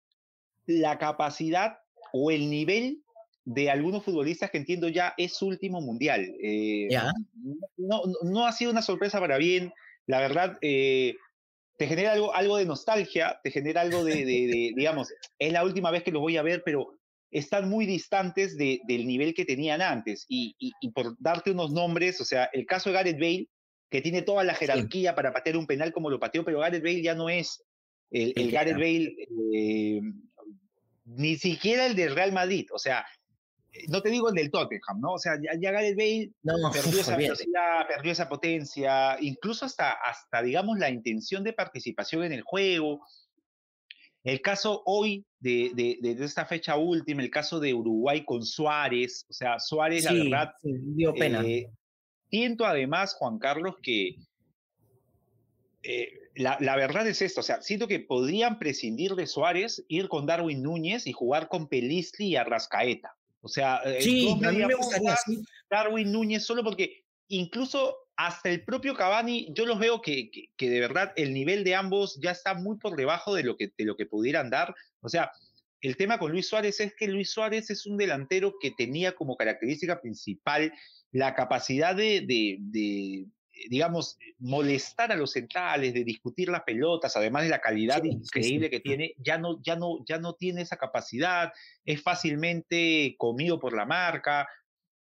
[0.67, 1.79] la capacidad
[2.13, 3.03] o el nivel
[3.45, 6.23] de algunos futbolistas que entiendo ya es su último mundial.
[6.41, 6.89] Eh,
[7.77, 9.73] no, no, ha sido una sorpresa para bien.
[10.07, 11.17] La verdad, eh,
[11.81, 14.15] te genera algo, algo de nostalgia, te genera algo de,
[14.77, 16.99] digamos, es la última vez que los voy a ver, pero
[17.31, 20.27] están muy distantes del nivel que tenían antes.
[20.29, 20.55] Y,
[20.93, 23.49] por darte unos nombres, o sea, el caso de Gareth Bale,
[23.89, 27.03] que tiene toda la jerarquía para patear un penal como lo pateó, pero Gareth Bale
[27.03, 27.65] ya no es
[28.11, 29.15] el, Gareth Bale,
[29.55, 30.03] eh,
[31.07, 32.67] ni siquiera el del Real Madrid.
[32.75, 33.07] O sea,
[33.89, 35.13] no te digo el del Tottenham, ¿no?
[35.13, 36.33] O sea, ya, Gareth Bale
[36.73, 42.33] perdió esa velocidad, perdió esa potencia, incluso hasta, hasta, digamos, la intención de participación en
[42.33, 43.05] el juego.
[44.23, 49.33] El caso hoy de, de, esta fecha última, el caso de Uruguay con Suárez, o
[49.33, 51.43] sea, Suárez, la verdad, dio pena.
[51.43, 51.71] Eh,
[52.29, 54.17] siento además, Juan Carlos, que
[55.83, 60.09] eh, la, la, verdad es esto, o sea, siento que podrían prescindir de Suárez, ir
[60.09, 63.17] con Darwin Núñez y jugar con Pelistri y Arrascaeta.
[63.43, 65.17] O sea, eh, sí, a mí me gustaría,
[65.71, 70.81] Darwin Núñez, solo porque incluso hasta el propio Cavani, yo los veo que, que, de
[70.81, 73.97] verdad el nivel de ambos ya está muy por debajo de lo que, de lo
[73.97, 74.75] que pudieran dar.
[75.01, 75.33] O sea,
[75.81, 79.37] el tema con Luis Suárez es que Luis Suárez es un delantero que tenía como
[79.37, 80.73] característica principal
[81.13, 83.27] la capacidad de, de,
[83.69, 88.81] digamos, molestar a los centrales, de discutir las pelotas, además de la calidad increíble que
[88.81, 91.53] tiene, ya no, ya, no, ya no tiene esa capacidad,
[91.85, 94.49] es fácilmente comido por la marca.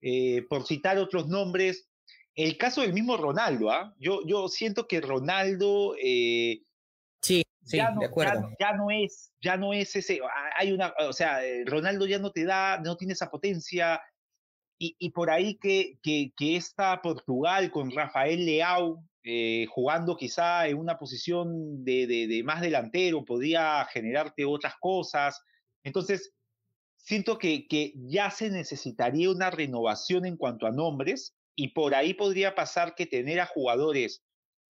[0.02, 1.88] Eh, por citar otros nombres,
[2.34, 3.93] el caso del mismo Ronaldo, ¿ah?
[3.99, 5.95] yo, yo siento que Ronaldo...
[6.02, 6.64] Eh,
[7.22, 8.49] sí, sí, ya no, de acuerdo.
[8.60, 10.20] Ya, no es, ya no es ese,
[10.58, 14.02] hay una, o sea, Ronaldo ya no te da, no tiene esa potencia,
[14.84, 20.77] y, por ahí que, que, que está Portugal con Rafael Leao eh, jugando quizá en
[20.77, 25.39] una posición de, de, más delantero, podría generarte otras cosas.
[25.84, 26.34] Entonces,
[26.97, 32.15] siento que, que ya se necesitaría una renovación en cuanto a nombres y por ahí
[32.15, 34.23] podría pasar que tener a jugadores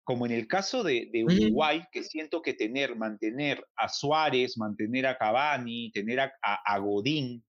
[0.05, 5.07] como en el caso de, de Uruguay, que siento que tener, mantener a Suárez, mantener
[5.07, 7.45] a Cavani, tener a, a Godín,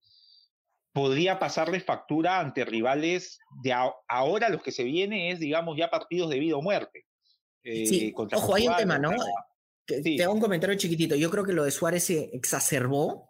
[0.93, 3.73] podría pasarle factura ante rivales de
[4.07, 7.05] ahora los que se viene es, digamos, ya partidos de vida o muerte.
[7.63, 9.11] sí, eh, ojo, hay un tema, ¿no?
[9.85, 11.15] Te hago un comentario chiquitito.
[11.15, 13.29] Yo creo que lo de Suárez se exacerbó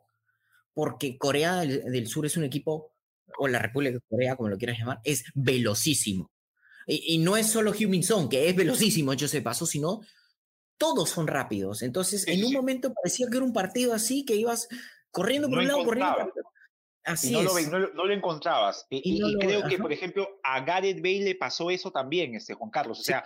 [0.74, 2.94] porque Corea del, Sur es un equipo,
[3.38, 6.32] o la República de Corea, como lo quieras llamar, es velocísimo.
[6.88, 10.02] Y, no es solo Heung-Min Son, que es velocísimo, yo sé paso, sino
[10.78, 11.82] todos son rápidos.
[11.84, 14.68] Entonces, en un momento parecía que era un partido así, que ibas
[15.12, 16.44] corriendo por un lado, corriendo por otro
[17.32, 18.86] no, Lo, no, lo, encontrabas.
[18.90, 23.00] Y, creo que, por ejemplo, a Gareth Bale le pasó eso también, este, Juan Carlos.
[23.00, 23.26] O sea,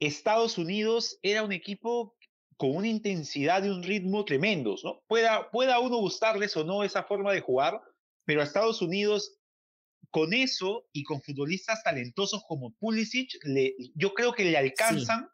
[0.00, 2.16] Estados Unidos era un equipo
[2.56, 5.02] con una intensidad y un ritmo tremendos, ¿no?
[5.08, 7.80] Pueda, pueda uno gustarles o no esa forma de jugar,
[8.24, 9.38] pero a Estados Unidos,
[10.10, 15.28] con eso y con futbolistas talentosos como Pulisic, le, yo creo que le alcanzan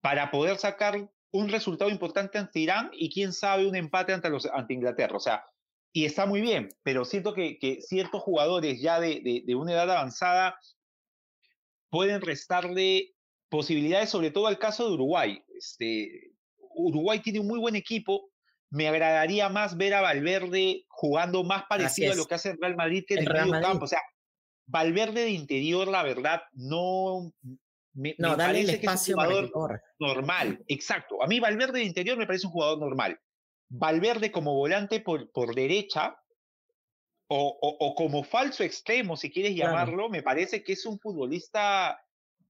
[0.00, 4.46] para poder sacar un resultado importante ante Irán y quién sabe un empate ante, los,
[4.46, 5.16] ante Inglaterra.
[5.16, 5.44] O sea,
[5.92, 10.58] y está muy bien, pero siento que, ciertos jugadores ya de, una edad avanzada
[11.90, 13.14] pueden restarle
[13.50, 15.42] posibilidades, sobre todo al caso de Uruguay.
[15.54, 16.32] Este,
[16.74, 18.30] Uruguay tiene un muy buen equipo.
[18.70, 22.76] Me agradaría más ver a Valverde jugando más parecido a lo que hace el Real
[22.76, 23.84] Madrid que en el, medio campo.
[23.84, 24.00] O sea,
[24.64, 27.34] Valverde de interior, la verdad, no.
[27.92, 30.64] Me, no, dale el espacio que es un jugador normal.
[30.68, 31.22] Exacto.
[31.22, 33.20] A mí Valverde de interior me parece un jugador normal.
[33.74, 36.16] Valverde como volante por, por derecha
[37.34, 41.98] o, o, como falso extremo, si quieres llamarlo, me parece que es un futbolista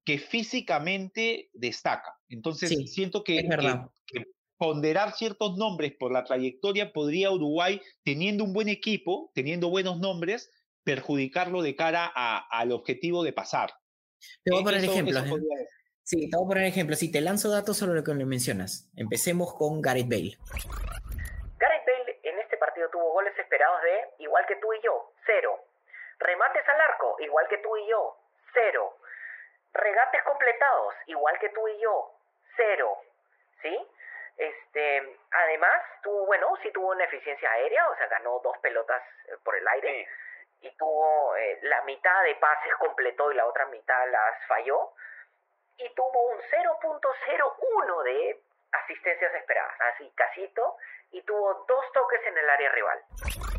[0.04, 2.12] que físicamente destaca.
[2.28, 3.48] Entonces, siento que,
[4.56, 10.50] ponderar ciertos nombres por la trayectoria podría Uruguay, teniendo un buen equipo, teniendo buenos nombres,
[10.84, 13.72] perjudicarlo de cara al objetivo de pasar.
[14.44, 15.26] Te voy a poner ejemplos.
[15.26, 15.66] ¿eh?
[16.04, 16.98] Sí, te voy a poner ejemplos.
[16.98, 18.88] Si te lanzo datos sobre lo que le mencionas.
[18.96, 20.38] Empecemos con Gareth Bale
[22.92, 25.58] tuvo goles esperados de, igual que tú y yo, cero.
[26.18, 28.16] Remates al arco, igual que tú y yo,
[28.52, 28.96] cero.
[29.72, 32.12] Regates completados, igual que tú y yo,
[32.56, 32.96] cero.
[33.62, 33.88] ¿Sí?
[34.36, 39.36] Este, además, tuvo, bueno, sí tuvo una eficiencia aérea, o sea, ganó dos pelotas eh,
[39.44, 40.08] por el aire.
[40.60, 44.92] Y tuvo eh, la mitad de pases completó y la otra mitad las falló.
[45.78, 48.40] Y tuvo un 0.01 de
[48.72, 50.76] asistencias esperadas, así casito,
[51.12, 52.98] y tuvo dos toques en el área rival.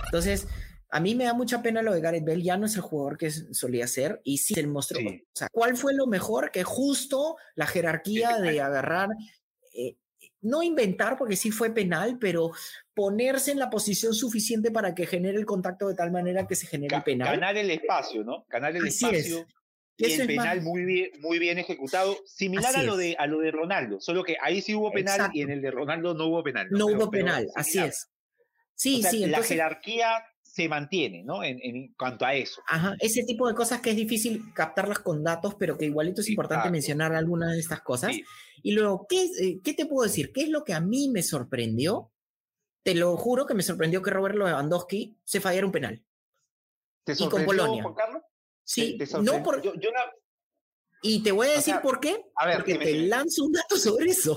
[0.06, 0.48] Entonces,
[0.90, 3.18] a mí me da mucha pena lo de Gareth Bell, ya no es el jugador
[3.18, 5.00] que solía ser y sí se mostró.
[5.00, 6.52] O sea, ¿cuál fue lo mejor?
[6.52, 9.10] Que justo la jerarquía de agarrar,
[9.74, 9.98] eh,
[10.42, 12.52] no inventar porque sí fue penal, pero
[12.94, 16.68] ponerse en la posición suficiente para que genere el contacto de tal manera que se
[16.68, 17.40] genere el penal.
[17.40, 18.46] Ganar el espacio, ¿no?
[18.50, 19.48] Ganar el espacio.
[19.98, 23.52] Y el penal muy bien, muy bien ejecutado, similar a lo, de, a lo de
[23.52, 26.68] Ronaldo, solo que ahí sí hubo penal y en el de Ronaldo no hubo penal.
[26.72, 28.08] No, hubo penal, así es.
[28.76, 29.26] Sí, sí.
[29.28, 31.44] La jerarquía se mantiene, ¿no?
[31.44, 32.62] En, en, cuanto a eso.
[32.68, 36.30] Ajá, ese tipo de cosas que es difícil captarlas con datos, pero que igualito es
[36.30, 38.16] importante mencionar algunas de estas cosas.
[38.62, 40.32] Y luego, ¿qué, eh, ¿qué te puedo decir?
[40.32, 42.12] ¿Qué es lo que a mí me sorprendió?
[42.84, 46.04] Te lo juro que me sorprendió que Robert Lewandowski se fallara un penal.
[47.04, 47.84] ¿Te sorprendió, y con Polonia.
[47.84, 48.24] Juan Carlos?
[48.64, 49.62] Sí, no por...
[49.62, 49.74] Yo,
[51.02, 52.26] Y te voy a decir por qué.
[52.36, 54.36] A ver, porque te lanzo un dato sobre eso.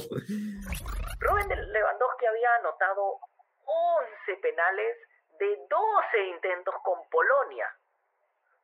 [1.21, 3.21] Rubén Lewandowski había anotado
[3.65, 4.97] 11 penales
[5.39, 7.67] de 12 intentos con Polonia.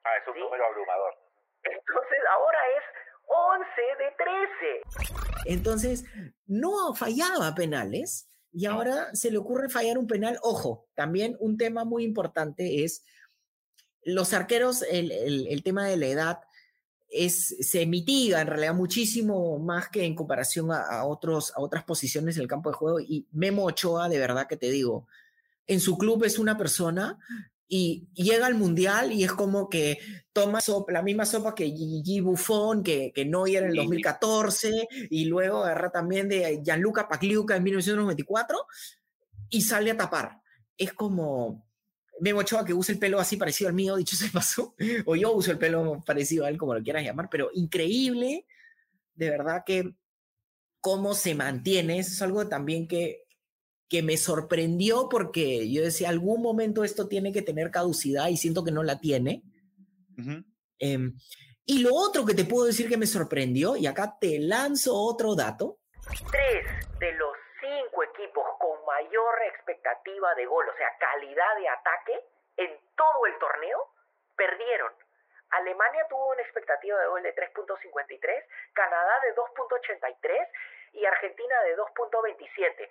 [0.05, 1.15] Ah, es un número abrumador.
[1.63, 2.85] Entonces ahora es
[3.27, 3.67] 11
[3.99, 5.23] de 13.
[5.47, 6.05] Entonces,
[6.47, 10.39] no fallaba penales y ahora se le ocurre fallar un penal.
[10.43, 13.05] Ojo, también un tema muy importante es
[14.05, 16.41] los arqueros, el, tema de la edad
[17.09, 22.37] es, se mitiga en realidad muchísimo más que en comparación a, otros, a otras posiciones
[22.37, 23.01] en el campo de juego.
[23.01, 25.07] Y Memo Ochoa, de verdad que te digo,
[25.67, 27.19] en su club es una persona
[27.69, 29.99] y llega al mundial y es como que
[30.33, 34.89] toma sopa, la misma sopa que Gigi Buffon, que, que no era en el 2014,
[35.09, 38.59] y luego agarra también de Gianluca Pagliuca en 1994
[39.49, 40.43] y sale a tapar.
[40.77, 41.65] Es como
[42.23, 45.33] Memo Ochoa que usa el pelo así parecido al mío, dicho se pasó, o yo
[45.33, 48.47] uso el pelo parecido a él, como lo quieras llamar, pero increíble,
[49.14, 49.97] de verdad que
[50.81, 53.25] cómo se mantiene, eso es algo también que,
[53.89, 58.62] que me sorprendió porque yo decía, algún momento esto tiene que tener caducidad y siento
[58.62, 59.43] que no la tiene.
[60.79, 61.16] Em,
[61.64, 65.35] y lo otro que te puedo decir que me sorprendió, y acá te lanzo otro
[65.35, 65.81] dato.
[66.31, 67.41] Tres de los
[67.93, 72.24] cinco equipos con mayor expectativa de gol, o sea, calidad de ataque
[72.57, 73.93] en todo el torneo,
[74.36, 74.93] perdieron.
[75.51, 77.68] Alemania tuvo una expectativa de gol de 3.53,
[78.72, 80.49] Canadá de 2.83
[80.95, 82.88] y Argentina de 2.27.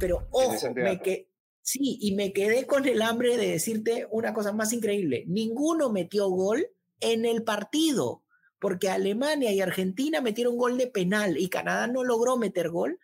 [0.00, 1.28] Pero ojo, me que,
[1.60, 5.24] sí, y me quedé con el hambre de decirte una cosa más increíble.
[5.28, 6.66] Ninguno metió gol
[7.00, 8.24] en el partido,
[8.58, 12.98] porque Alemania y Argentina metieron gol de penal y Canadá no logró meter gol.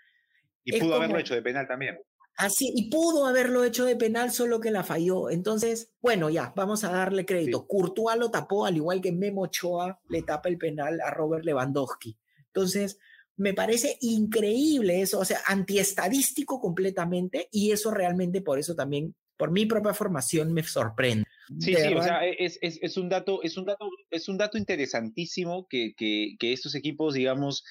[0.76, 1.98] Y pudo haberlo hecho de penal también.
[2.36, 5.28] Así, y pudo haberlo hecho de penal, solo que la falló.
[5.28, 7.66] Entonces, bueno, ya, vamos a darle crédito.
[7.66, 12.16] Courtois lo tapó, al igual que Memo Ochoa le tapa el penal a Robert Lewandowski.
[12.46, 13.00] Entonces,
[13.36, 19.50] me parece increíble eso, o sea, antiestadístico completamente, y eso realmente por eso también, por
[19.50, 21.24] mi propia formación, me sorprende.
[21.58, 24.58] Sí, sí, o sea, es, es, es, un dato, es, un dato, es un dato
[24.58, 27.64] interesantísimo que, que, que estos equipos, digamos,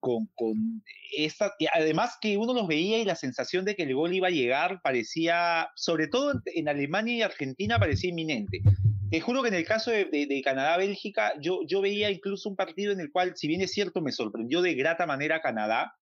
[0.00, 0.82] con, con
[1.16, 4.32] esta, además que uno los veía y la sensación de que el gol iba a
[4.32, 8.62] llegar parecía, sobre todo en, Alemania y Argentina, parecía inminente.
[9.10, 12.92] Te juro que en el caso de, de, Canadá-Bélgica, yo, yo veía incluso un partido
[12.92, 15.92] en el cual, si bien es cierto, me sorprendió de grata manera Canadá,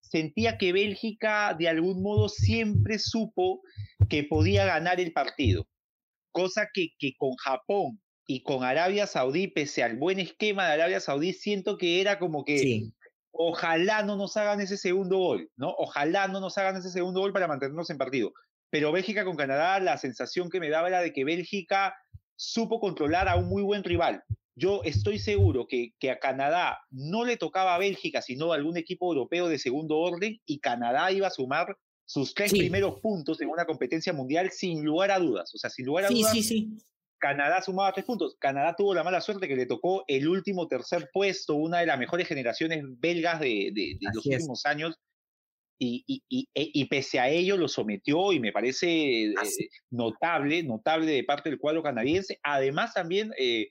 [0.00, 3.62] sentía que Bélgica de algún modo siempre supo
[4.08, 5.66] que podía ganar el partido,
[6.30, 11.00] cosa que, que con Japón y con Arabia Saudí, pese al buen esquema de Arabia
[11.00, 12.90] Saudí, siento que era como que
[13.30, 15.74] Ojalá no nos hagan ese segundo gol, ¿no?
[15.78, 18.32] Ojalá no nos hagan ese segundo gol para mantenernos en partido.
[18.70, 21.94] Pero Bélgica con Canadá, la sensación que me daba era de que Bélgica
[22.36, 24.22] supo controlar a un muy buen rival.
[24.54, 28.76] Yo estoy seguro que, que a Canadá no le tocaba a Bélgica, sino a algún
[28.76, 33.50] equipo europeo de segundo orden, y Canadá iba a sumar sus tres primeros puntos en
[33.50, 35.54] una competencia mundial sin lugar a dudas.
[35.54, 36.78] O sea, sin lugar a dudas, sí, sí.
[37.18, 38.36] Canadá sumaba tres puntos.
[38.38, 41.98] Canadá tuvo la mala suerte que le tocó el último tercer puesto, una de las
[41.98, 44.96] mejores generaciones belgas de, los últimos años.
[45.80, 49.34] Y, y, e, y, pese a ello lo sometió y me parece eh,
[49.90, 52.40] notable, notable de parte del cuadro canadiense.
[52.42, 53.68] Además también, eh,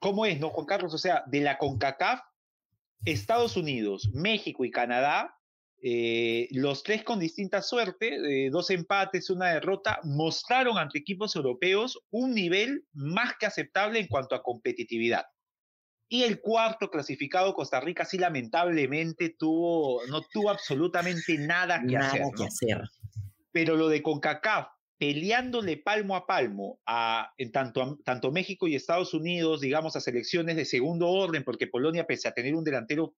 [0.00, 0.92] ¿cómo es, no, Juan Carlos?
[0.92, 2.20] O sea, de la CONCACAF,
[3.06, 5.37] Estados Unidos, México y Canadá
[5.80, 12.00] eh, los tres con distinta suerte, eh, dos empates, una derrota, mostraron ante equipos europeos
[12.10, 15.26] un nivel más que aceptable en cuanto a competitividad.
[16.08, 22.22] Y el cuarto clasificado, Costa Rica, sí lamentablemente tuvo, no tuvo absolutamente nada que, hacer,
[22.36, 22.80] que hacer.
[23.52, 24.68] Pero lo de CONCACAF,
[24.98, 30.56] peleándole palmo a palmo a en tanto, tanto México y Estados Unidos, digamos, a selecciones
[30.56, 33.14] de segundo orden, porque Polonia, pese a tener un delantero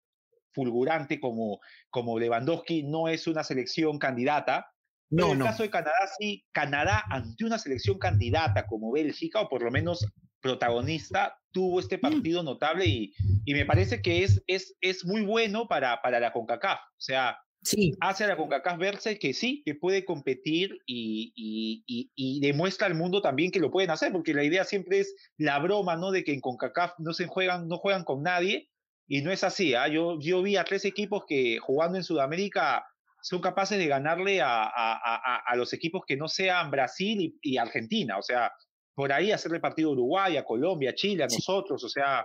[0.52, 4.70] fulgurante como, como Lewandowski no es una selección candidata.
[5.10, 9.48] No, en el caso de Canadá, sí, Canadá ante una selección candidata como Bélgica, o
[9.48, 10.06] por lo menos
[10.40, 12.00] protagonista, tuvo este mm.
[12.00, 13.12] partido notable y,
[13.44, 16.78] y, me parece que es, es, es muy bueno para, para la CONCACAF.
[16.78, 17.94] O sea, sí.
[18.00, 22.94] hace a la CONCACAF verse que sí, que puede competir y, y, y, demuestra al
[22.94, 26.10] mundo también que lo pueden hacer, porque la idea siempre es la broma, ¿no?
[26.10, 28.70] De que en CONCACAF no se juegan, no juegan con nadie,
[29.10, 29.74] y no es así.
[29.74, 29.88] ¿ah?
[29.88, 32.86] Yo, yo vi a tres equipos que jugando en Sudamérica
[33.20, 38.18] son capaces de ganarle a, a, a, los equipos que no sean Brasil y, Argentina.
[38.18, 38.52] O sea,
[38.94, 41.82] por ahí hacerle partido a Uruguay, a Colombia, a Chile, a nosotros.
[41.82, 42.24] O sea,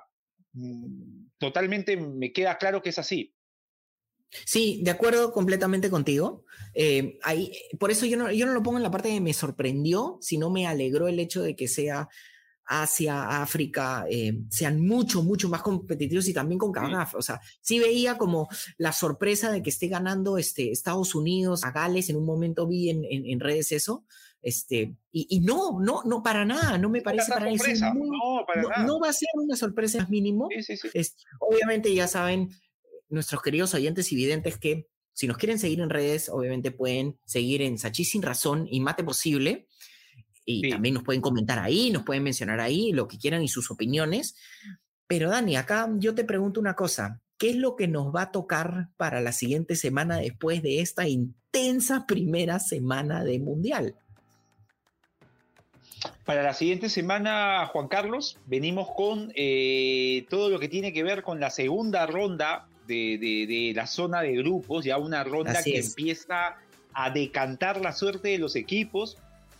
[0.54, 3.34] mm, totalmente me queda claro que es así.
[4.30, 6.46] Sí, de acuerdo completamente contigo.
[6.76, 9.34] Eh, ahí, por eso yo no, yo no lo pongo en la parte de me
[9.34, 12.10] sorprendió, sino me alegró el hecho de que sea
[12.66, 17.10] Asia, África, eh, sean mucho, mucho más competitivos y también con Canadá.
[17.16, 18.48] O sea, sí veía como
[18.78, 22.90] la sorpresa de que esté ganando este, Estados Unidos a Gales, en un momento vi
[22.90, 24.06] en, en, redes eso,
[24.42, 27.94] este, y, y, no, no, no para nada, no me parece para, sorpresa.
[27.94, 28.84] no, para nada.
[28.84, 30.50] no, va a ser una sorpresa más mínimo.
[30.62, 30.88] Sí, sí,
[31.40, 32.50] obviamente ya saben
[33.10, 37.62] nuestros queridos oyentes y videntes que si nos quieren seguir en redes, obviamente pueden seguir
[37.62, 39.68] en Sachi Sin Razón y Mate Posible.
[40.46, 43.72] Y también nos pueden comentar ahí, nos pueden mencionar ahí lo que quieran y sus
[43.72, 44.36] opiniones.
[45.08, 47.20] Pero Dani, acá yo te pregunto una cosa.
[47.38, 51.08] ¿Qué es lo que nos va a tocar para la siguiente semana después de esta
[51.08, 53.96] intensa tensa primera semana de Mundial.
[56.26, 61.24] Para la siguiente semana, Juan Carlos, venimos con eh, todo lo que tiene que ver
[61.24, 66.58] con la segunda ronda de, la zona de grupos, ya una ronda que empieza
[66.94, 69.18] a decantar la suerte de los equipos.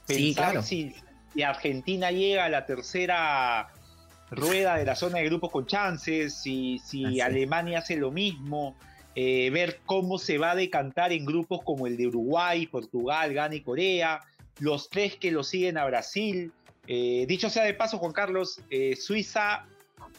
[0.08, 0.96] Pensar si,
[1.44, 3.70] Argentina llega a la tercera
[4.32, 8.76] rueda de la zona de grupos con chances, si, si Alemania hace lo mismo,
[9.16, 13.56] eh, ver cómo se va a decantar en grupos como el de Uruguay, Portugal, Ghana
[13.56, 14.20] y Corea,
[14.60, 16.52] los tres que lo siguen a Brasil.
[16.88, 19.66] Eh, dicho sea de paso, Juan Carlos, eh, Suiza,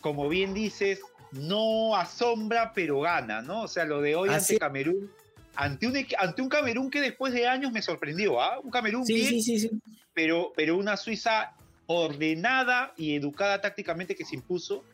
[0.01, 1.01] como bien dices,
[1.33, 3.63] no asombra, pero gana, ¿no?
[3.63, 5.11] O sea, lo de hoy ante Camerún,
[5.57, 8.61] ante un, ante un Camerún que después de años me sorprendió, ¿ah?
[8.63, 9.71] Un Camerún sí, sí, sí,
[10.15, 11.55] Pero, pero una Suiza
[11.87, 14.85] ordenada y educada tácticamente que se impuso.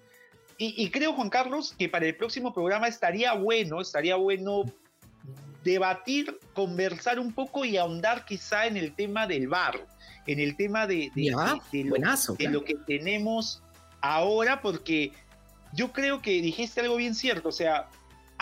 [0.59, 4.63] Y, creo, Juan Carlos, que para el próximo programa estaría bueno, estaría bueno
[5.65, 9.85] debatir, conversar un poco y ahondar quizá en el tema del bar,
[10.29, 11.35] en el tema de, de,
[11.73, 13.61] de lo que tenemos
[14.01, 15.11] ahora, porque
[15.73, 17.89] yo creo que dijiste algo bien cierto, o sea,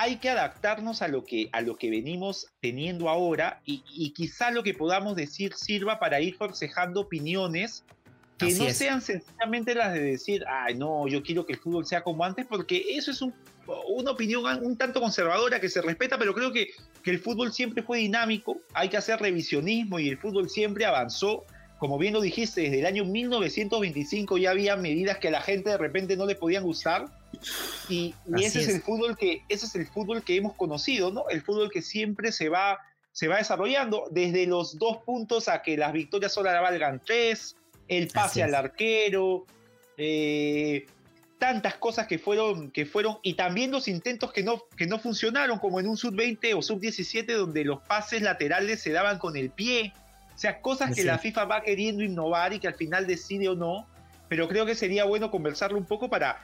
[0.01, 4.63] hay que adaptarnos a lo que, a lo que venimos teniendo ahora y, quizá lo
[4.63, 7.85] que podamos decir sirva para ir forcejando opiniones
[8.39, 12.03] que no sean sencillamente las de decir, ay, no, yo quiero que el fútbol sea
[12.03, 16.51] como antes, porque eso es una opinión un tanto conservadora que se respeta, pero creo
[16.51, 16.71] que,
[17.03, 21.45] que el fútbol siempre fue dinámico, hay que hacer revisionismo y el fútbol siempre avanzó
[21.81, 25.71] como bien lo dijiste, desde el año 1925 ya había medidas que a la gente
[25.71, 27.07] de repente no le podían gustar.
[27.89, 28.69] Y, ese es.
[28.69, 31.25] el fútbol que, ese es el fútbol que hemos conocido, ¿no?
[31.31, 32.79] El fútbol que siempre se va,
[33.13, 37.57] se va desarrollando, desde los dos puntos a que las victorias solo valgan tres,
[37.89, 39.47] el pase al arquero,
[39.97, 40.87] eh,
[41.39, 45.59] tantas cosas que fueron, que fueron, y también los intentos que no, que no funcionaron,
[45.59, 49.95] como en un sub-20 o sub-17, donde los pases laterales se daban con el pie.
[50.41, 53.55] O sea, cosas que la FIFA va queriendo innovar y que al final decide o
[53.55, 53.87] no,
[54.27, 56.39] pero creo que sería bueno conversarlo un poco para,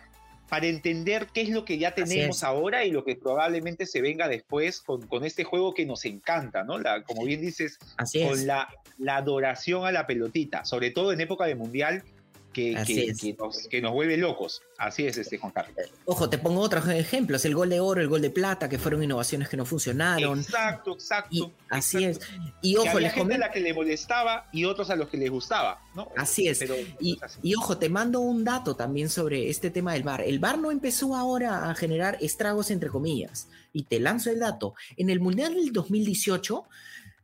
[0.51, 4.29] para entender qué es lo que ya tenemos ahora y lo que probablemente se venga
[4.29, 6.77] después con, con este juego que nos encanta, ¿no?
[6.77, 7.79] La, como bien dices,
[8.23, 8.69] con la,
[8.99, 12.05] la adoración a la pelotita, sobre todo en época de mundial,
[12.57, 14.63] que, nos, vuelve locos.
[14.79, 15.77] Así es, este Juan Carlos.
[16.07, 19.03] Ojo, te pongo otros ejemplos: el gol de oro, el gol de plata, que fueron
[19.03, 20.41] innovaciones que no funcionaron.
[20.41, 21.53] Exacto, exacto.
[21.69, 22.21] así es.
[22.63, 25.31] Y ojo, les gente a la que le molestaba y otros a los que les
[25.31, 26.09] gustaba, ¿no?
[26.17, 26.65] Así es.
[26.99, 30.23] y, y, ojo, te mando un dato también sobre este tema del bar.
[30.23, 33.49] El bar no empezó ahora a generar estragos, entre comillas.
[33.73, 34.75] Y te lanzo el dato.
[34.97, 36.65] En el Mundial del 2018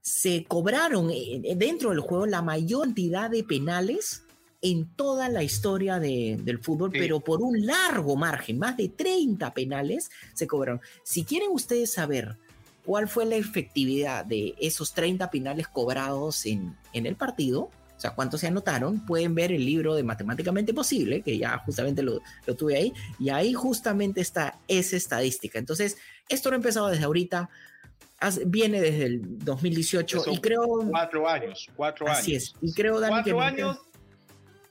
[0.03, 4.25] se cobraron eh, dentro del juego la mayor cantidad de penales
[4.63, 10.11] en toda la historia del fútbol, pero por un largo margen, más de 30 penales
[10.35, 10.81] se cobraron.
[11.03, 12.39] Si quieren ustedes saber
[12.87, 18.15] cuál fue la efectividad de esos 30 penales cobrados en, en el partido, o sea,
[18.15, 22.55] cuántos se anotaron, pueden ver el libro de Matemáticamente Posible, que ya justamente lo, lo
[22.55, 25.59] tuve ahí, y ahí justamente está esa estadística.
[25.59, 25.97] Entonces,
[26.29, 27.51] esto no ha empezado desde ahorita,
[28.47, 30.67] viene desde el 2018 y creo...
[30.89, 32.19] Cuatro años, cuatro años.
[32.21, 33.79] Así es, y creo, Dani, cuatro años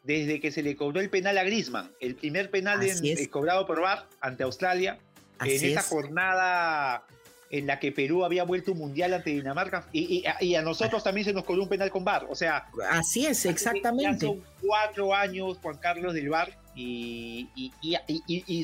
[0.03, 3.81] desde que se le cobró el penal a Griezmann, el primer penal eh, cobrado por
[3.81, 4.99] VAR ante Australia,
[5.43, 7.05] en esa jornada
[7.49, 10.23] en la que Perú había vuelto un mundial ante Dinamarca y,
[10.55, 12.67] a nosotros también se nos cobró un penal con VAR, o sea...
[12.89, 14.25] Así es, exactamente.
[14.25, 17.49] son cuatro años Juan Carlos del VAR y,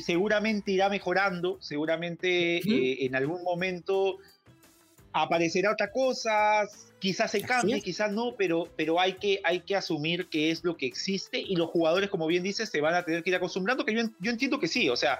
[0.04, 4.18] seguramente irá mejorando, seguramente eh, en algún momento
[5.22, 6.66] aparecerá otra cosa,
[6.98, 10.76] quizás se cambie, quizás no, pero, pero hay, que, hay que asumir que es lo
[10.76, 13.84] que existe y los jugadores, como bien dices, se van a tener que ir acostumbrando,
[13.84, 15.18] que yo, yo entiendo que sí, o sea,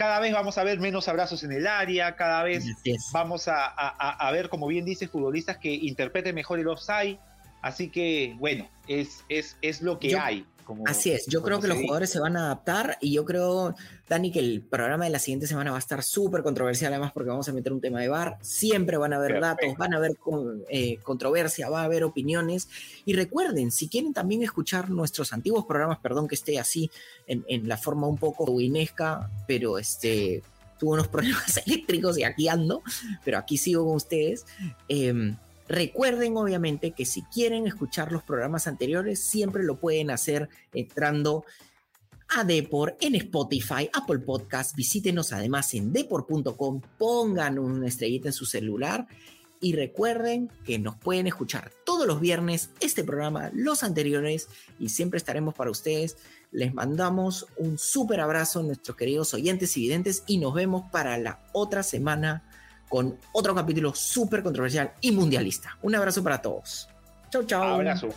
[0.00, 2.64] cada vez vamos a ver menos abrazos en el área, cada vez
[3.12, 7.18] vamos a, a, ver, como bien dices, futbolistas que interpreten mejor el offside,
[7.60, 10.46] así que bueno, es, es, es lo que hay.
[10.86, 13.74] Así es, yo creo que los jugadores se van a adaptar y yo creo,
[14.08, 17.30] Dani, que el programa de la siguiente semana va a estar súper controversial además porque
[17.30, 20.12] vamos a meter un tema de bar, siempre van a haber datos, van a haber
[20.68, 22.68] eh, controversia, va a haber opiniones.
[23.04, 26.90] Y recuerden, si quieren también escuchar nuestros antiguos programas, perdón que esté así
[27.26, 30.42] en, la forma un poco winesca, pero este
[30.78, 32.82] tuvo unos problemas eléctricos y aquí ando,
[33.24, 34.46] pero aquí sigo con ustedes.
[34.88, 35.34] Eh,
[35.70, 41.44] Recuerden obviamente que si quieren escuchar los programas anteriores, siempre lo pueden hacer entrando
[42.28, 44.74] a Depor en Spotify, Apple Podcast.
[44.74, 49.06] Visítenos además en depor.com, pongan una estrellita en su celular
[49.60, 54.48] y recuerden que nos pueden escuchar todos los viernes este programa, los anteriores
[54.80, 56.16] y siempre estaremos para ustedes.
[56.50, 61.16] Les mandamos un súper abrazo a nuestros queridos oyentes y videntes y nos vemos para
[61.16, 62.42] la otra semana
[62.90, 65.78] con otro capítulo súper controversial y mundialista.
[65.80, 66.88] Un abrazo para todos.
[67.30, 67.62] Chau, chau.
[67.62, 68.08] Abrazo.